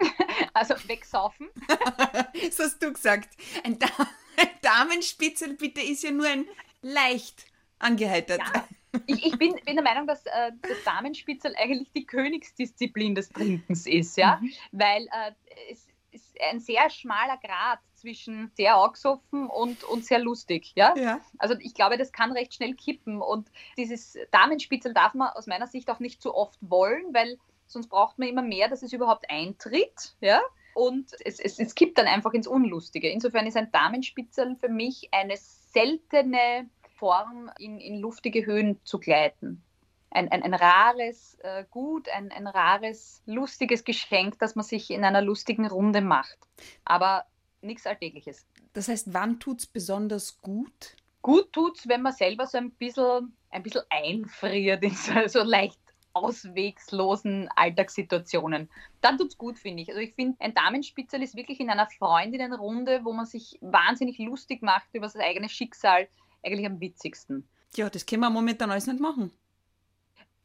also 0.54 0.74
wegsaufen. 0.86 1.48
das 1.68 2.58
hast 2.58 2.82
du 2.82 2.92
gesagt. 2.92 3.30
Ein, 3.64 3.78
da 3.78 3.88
ein 4.36 4.48
Damenspitzel 4.62 5.54
bitte 5.54 5.80
ist 5.80 6.02
ja 6.02 6.10
nur 6.10 6.26
ein 6.26 6.46
leicht 6.82 7.46
angeheitert. 7.78 8.40
Ja. 8.54 8.68
Ich, 9.06 9.26
ich 9.26 9.38
bin, 9.38 9.54
bin, 9.64 9.76
der 9.76 9.82
Meinung, 9.82 10.06
dass 10.06 10.24
äh, 10.26 10.52
das 10.62 10.82
Damenspitzel 10.84 11.54
eigentlich 11.56 11.90
die 11.92 12.06
Königsdisziplin 12.06 13.14
des 13.14 13.28
Trinkens 13.28 13.86
ist, 13.86 14.16
ja, 14.16 14.38
mhm. 14.40 14.50
weil 14.72 15.02
äh, 15.06 15.32
es 15.70 15.86
ist 16.16 16.36
ein 16.40 16.60
sehr 16.60 16.88
schmaler 16.90 17.36
Grad 17.36 17.78
zwischen 17.94 18.50
sehr 18.56 18.76
angesoffen 18.76 19.48
und, 19.48 19.84
und 19.84 20.04
sehr 20.04 20.18
lustig, 20.18 20.72
ja? 20.74 20.94
ja. 20.96 21.20
Also 21.38 21.54
ich 21.60 21.74
glaube, 21.74 21.98
das 21.98 22.12
kann 22.12 22.32
recht 22.32 22.54
schnell 22.54 22.74
kippen 22.74 23.20
und 23.20 23.50
dieses 23.76 24.16
Damenspitzel 24.30 24.94
darf 24.94 25.14
man 25.14 25.28
aus 25.30 25.46
meiner 25.46 25.66
Sicht 25.66 25.90
auch 25.90 26.00
nicht 26.00 26.22
zu 26.22 26.34
oft 26.34 26.58
wollen, 26.60 27.12
weil 27.12 27.38
sonst 27.66 27.88
braucht 27.88 28.18
man 28.18 28.28
immer 28.28 28.42
mehr, 28.42 28.68
dass 28.68 28.82
es 28.82 28.92
überhaupt 28.92 29.30
eintritt, 29.30 30.16
ja. 30.20 30.40
Und 30.74 31.10
es, 31.24 31.40
es, 31.40 31.58
es 31.58 31.74
kippt 31.74 31.96
dann 31.96 32.06
einfach 32.06 32.34
ins 32.34 32.46
Unlustige. 32.46 33.08
Insofern 33.08 33.46
ist 33.46 33.56
ein 33.56 33.72
Damenspitzel 33.72 34.56
für 34.56 34.68
mich 34.68 35.08
eine 35.10 35.34
seltene 35.38 36.68
Form, 36.96 37.50
in, 37.58 37.78
in 37.80 37.98
luftige 37.98 38.46
Höhen 38.46 38.80
zu 38.84 38.98
gleiten. 38.98 39.62
ein, 40.10 40.30
ein, 40.30 40.42
ein 40.42 40.54
rares 40.54 41.36
äh, 41.42 41.64
Gut, 41.70 42.08
ein, 42.08 42.32
ein 42.32 42.46
rares, 42.46 43.22
lustiges 43.26 43.84
Geschenk, 43.84 44.38
das 44.38 44.54
man 44.56 44.64
sich 44.64 44.90
in 44.90 45.04
einer 45.04 45.22
lustigen 45.22 45.66
Runde 45.66 46.00
macht. 46.00 46.38
Aber 46.84 47.24
nichts 47.60 47.86
Alltägliches. 47.86 48.46
Das 48.72 48.88
heißt, 48.88 49.12
wann 49.12 49.40
tut 49.40 49.60
es 49.60 49.66
besonders 49.66 50.40
gut? 50.40 50.96
Gut 51.22 51.52
tut 51.52 51.78
es, 51.78 51.88
wenn 51.88 52.02
man 52.02 52.12
selber 52.12 52.46
so 52.46 52.58
ein 52.58 52.70
bisschen, 52.72 53.36
ein 53.50 53.62
bisschen 53.62 53.82
einfriert 53.90 54.82
in 54.82 54.94
so, 54.94 55.12
so 55.26 55.42
leicht 55.42 55.78
auswegslosen 56.12 57.50
Alltagssituationen. 57.56 58.70
Dann 59.02 59.18
tut 59.18 59.28
es 59.28 59.38
gut, 59.38 59.58
finde 59.58 59.82
ich. 59.82 59.90
Also 59.90 60.00
ich 60.00 60.14
finde, 60.14 60.36
ein 60.40 60.54
Damenspitzel 60.54 61.22
ist 61.22 61.36
wirklich 61.36 61.60
in 61.60 61.68
einer 61.68 61.88
Freundinnenrunde, 61.88 63.04
wo 63.04 63.12
man 63.12 63.26
sich 63.26 63.58
wahnsinnig 63.60 64.18
lustig 64.18 64.62
macht 64.62 64.88
über 64.94 65.10
sein 65.10 65.22
eigenes 65.22 65.52
Schicksal, 65.52 66.08
eigentlich 66.46 66.66
am 66.66 66.80
witzigsten. 66.80 67.48
Ja, 67.74 67.90
das 67.90 68.06
können 68.06 68.22
wir 68.22 68.30
momentan 68.30 68.70
alles 68.70 68.86
nicht 68.86 69.00
machen. 69.00 69.30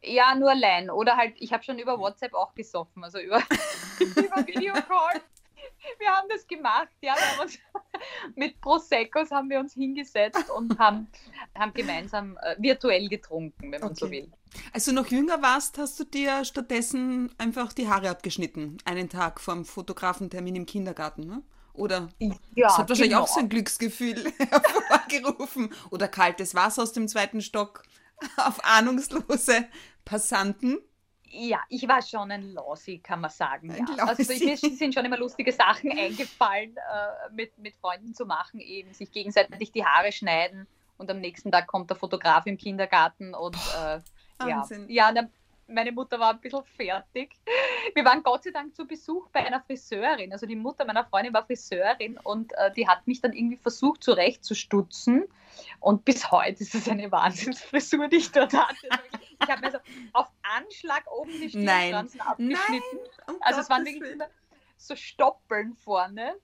Ja, 0.04 0.34
nur 0.36 0.50
allein. 0.50 0.90
Oder 0.90 1.16
halt, 1.16 1.36
ich 1.40 1.54
habe 1.54 1.64
schon 1.64 1.78
über 1.78 2.00
WhatsApp 2.00 2.34
auch 2.34 2.56
gesoffen, 2.56 3.04
also 3.04 3.20
über, 3.20 3.38
über 4.00 4.48
Videocall. 4.48 5.22
Wir 6.00 6.10
haben 6.10 6.28
das 6.30 6.46
gemacht, 6.48 6.90
ja. 7.02 7.16
Haben 7.16 7.42
uns, 7.42 7.60
mit 8.36 8.60
Proseccos 8.62 9.30
haben 9.32 9.50
wir 9.50 9.60
uns 9.60 9.74
hingesetzt 9.74 10.50
und 10.50 10.78
haben, 10.80 11.08
haben 11.56 11.74
gemeinsam 11.74 12.38
äh, 12.38 12.56
virtuell 12.58 13.08
getrunken, 13.10 13.72
wenn 13.72 13.82
man 13.82 13.92
okay. 13.92 14.00
so 14.00 14.12
will. 14.12 14.32
Als 14.74 14.86
du 14.86 14.92
noch 14.92 15.08
jünger 15.08 15.42
warst, 15.42 15.78
hast 15.78 16.00
du 16.00 16.04
dir 16.04 16.44
stattdessen 16.46 17.34
einfach 17.38 17.72
die 17.72 17.88
Haare 17.88 18.10
abgeschnitten, 18.10 18.78
einen 18.86 19.08
Tag 19.08 19.40
vor 19.40 19.54
dem 19.54 19.66
Fotografentermin 19.66 20.56
im 20.56 20.66
Kindergarten, 20.66 21.28
ne? 21.28 21.44
Oder 21.74 22.10
ja, 22.20 22.36
das 22.56 22.78
hat 22.78 22.90
wahrscheinlich 22.90 23.12
genau. 23.12 23.24
auch 23.24 23.28
so 23.28 23.40
ein 23.40 23.50
Glücksgefühl 23.50 24.32
hervorgerufen. 24.38 25.74
Oder 25.90 26.08
kaltes 26.08 26.56
Wasser 26.56 26.84
aus 26.84 26.94
dem 26.94 27.08
zweiten 27.08 27.42
Stock 27.42 27.84
auf 28.38 28.64
ahnungslose 28.64 29.68
Passanten. 30.06 30.80
Ja, 31.34 31.62
ich 31.70 31.88
war 31.88 32.02
schon 32.02 32.30
ein 32.30 32.54
Lossy, 32.54 33.00
kann 33.00 33.22
man 33.22 33.32
sagen. 33.32 33.74
Ja. 33.74 34.06
Also 34.06 34.34
mir 34.34 34.58
sind 34.58 34.94
schon 34.94 35.06
immer 35.06 35.18
lustige 35.18 35.54
Sachen 35.54 35.92
eingefallen, 35.98 36.76
äh, 36.76 37.34
mit, 37.34 37.58
mit 37.58 37.74
Freunden 37.76 38.14
zu 38.14 38.26
machen, 38.26 38.60
eben 38.60 38.94
sich 38.94 39.12
gegenseitig 39.12 39.72
die 39.72 39.86
Haare 39.86 40.12
schneiden 40.12 40.68
und 40.98 41.10
am 41.10 41.20
nächsten 41.20 41.52
Tag 41.52 41.68
kommt 41.68 41.90
der 41.90 41.98
Fotograf 41.98 42.46
im 42.48 42.58
Kindergarten 42.58 43.34
und 43.34 43.56
äh, 43.56 44.02
ja, 44.46 44.68
ja 44.88 45.12
dann, 45.14 45.30
meine 45.68 45.92
Mutter 45.92 46.20
war 46.20 46.32
ein 46.32 46.40
bisschen 46.40 46.64
fertig. 46.64 47.36
Wir 47.94 48.06
waren 48.06 48.24
Gott 48.24 48.44
sei 48.44 48.52
Dank 48.52 48.76
zu 48.76 48.86
Besuch 48.86 49.30
bei 49.30 49.46
einer 49.46 49.62
Friseurin. 49.62 50.32
Also 50.32 50.46
die 50.46 50.56
Mutter 50.56 50.86
meiner 50.86 51.06
Freundin 51.06 51.34
war 51.34 51.46
Friseurin 51.46 52.18
und 52.24 52.54
äh, 52.54 52.72
die 52.74 52.88
hat 52.88 53.08
mich 53.08 53.22
dann 53.22 53.34
irgendwie 53.34 53.58
versucht 53.58 54.04
zurechtzustutzen. 54.04 55.26
Und 55.80 56.06
bis 56.06 56.32
heute 56.32 56.62
ist 56.62 56.76
es 56.76 56.88
eine 56.88 57.12
Wahnsinnsfrisur, 57.12 58.08
die 58.08 58.18
ich 58.18 58.32
dort 58.32 58.54
hatte. 58.54 58.88
Also 58.90 59.04
ich 59.42 59.50
habe 59.50 59.62
mir 59.62 59.72
so 59.72 59.78
auf 60.14 60.28
Anschlag 60.44 61.04
oben 61.12 61.32
die 61.32 61.50
Stirnfransen 61.50 62.22
abgeschnitten. 62.22 62.60
Nein, 62.70 63.26
um 63.28 63.36
also 63.42 63.62
es 63.62 63.70
waren 63.70 63.86
wirklich 63.86 64.04
so 64.78 64.96
Stoppeln 64.96 65.76
vorne. 65.76 66.36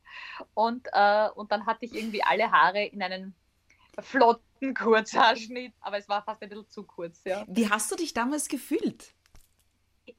Und, 0.53 0.87
äh, 0.91 1.29
und 1.35 1.51
dann 1.51 1.65
hatte 1.65 1.85
ich 1.85 1.93
irgendwie 1.93 2.23
alle 2.23 2.51
Haare 2.51 2.85
in 2.85 3.01
einen 3.01 3.35
flotten 4.01 4.73
Kurzhaarschnitt, 4.73 5.73
aber 5.81 5.97
es 5.97 6.07
war 6.09 6.23
fast 6.23 6.41
ein 6.41 6.49
bisschen 6.49 6.69
zu 6.69 6.83
kurz. 6.83 7.21
Ja. 7.25 7.45
Wie 7.47 7.69
hast 7.69 7.91
du 7.91 7.95
dich 7.95 8.13
damals 8.13 8.47
gefühlt? 8.47 9.13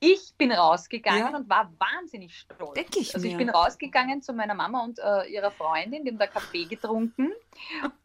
Ich 0.00 0.34
bin 0.36 0.52
rausgegangen 0.52 1.32
ja. 1.32 1.36
und 1.36 1.48
war 1.48 1.72
wahnsinnig 1.78 2.36
stolz. 2.38 2.74
Denk 2.74 2.94
ich 2.96 3.14
also 3.14 3.26
ich 3.26 3.36
bin 3.36 3.48
rausgegangen 3.48 4.22
zu 4.22 4.34
meiner 4.34 4.54
Mama 4.54 4.84
und 4.84 4.98
äh, 4.98 5.24
ihrer 5.24 5.50
Freundin, 5.50 6.04
die 6.04 6.10
haben 6.10 6.18
da 6.18 6.26
Kaffee 6.26 6.66
getrunken. 6.66 7.32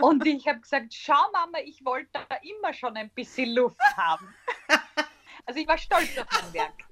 und 0.02 0.26
ich 0.26 0.48
habe 0.48 0.62
gesagt, 0.62 0.94
schau 0.94 1.30
Mama, 1.34 1.60
ich 1.64 1.84
wollte 1.84 2.10
da 2.14 2.38
immer 2.38 2.74
schon 2.74 2.96
ein 2.96 3.10
bisschen 3.10 3.54
Luft 3.54 3.80
haben. 3.98 4.34
also 5.46 5.60
ich 5.60 5.68
war 5.68 5.78
stolz 5.78 6.18
auf 6.18 6.28
mein 6.32 6.54
Werk. 6.54 6.84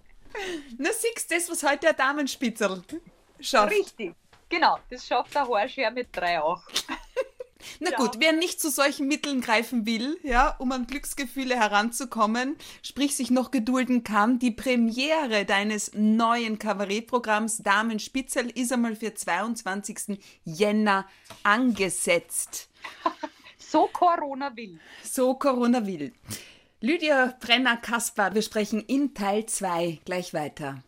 Na 0.78 0.91
siehst 0.91 1.32
du 1.32 1.36
das, 1.36 1.50
was 1.50 1.63
heute 1.63 1.80
der 1.80 1.94
Damenspitzel 1.94 2.84
schafft. 3.39 3.74
Richtig, 3.74 4.13
genau. 4.50 4.78
Das 4.89 5.08
schafft 5.08 5.34
der 5.34 5.48
Haarschere 5.48 5.91
mit 5.91 6.15
drei 6.15 6.41
auch. 6.41 6.63
Na 7.80 7.91
ja. 7.91 7.97
gut, 7.97 8.17
wer 8.19 8.34
nicht 8.34 8.60
zu 8.60 8.69
solchen 8.69 9.08
Mitteln 9.08 9.41
greifen 9.41 9.86
will, 9.86 10.17
ja, 10.24 10.56
um 10.60 10.71
an 10.71 10.88
Glücksgefühle 10.88 11.56
heranzukommen, 11.56 12.56
sprich 12.84 13.15
sich 13.15 13.32
noch 13.32 13.52
gedulden 13.52 14.04
kann, 14.04 14.39
die 14.39 14.52
Premiere 14.52 15.45
deines 15.45 15.91
neuen 15.93 16.60
Kabarettprogramms 16.60 17.60
Damen 17.60 18.00
Spitzel 18.00 18.50
ist 18.50 18.71
einmal 18.71 18.95
für 18.95 19.13
22. 19.13 20.19
Jänner 20.43 21.08
angesetzt. 21.43 22.69
so 23.58 23.88
Corona 23.91 24.56
will. 24.56 24.80
So 25.04 25.36
Corona 25.36 25.86
will. 25.86 26.13
Lydia 26.80 27.36
Brenner-Kaspar, 27.39 28.34
wir 28.34 28.41
sprechen 28.41 28.82
in 28.82 29.13
Teil 29.13 29.45
2 29.45 30.00
gleich 30.04 30.34
weiter. 30.34 30.82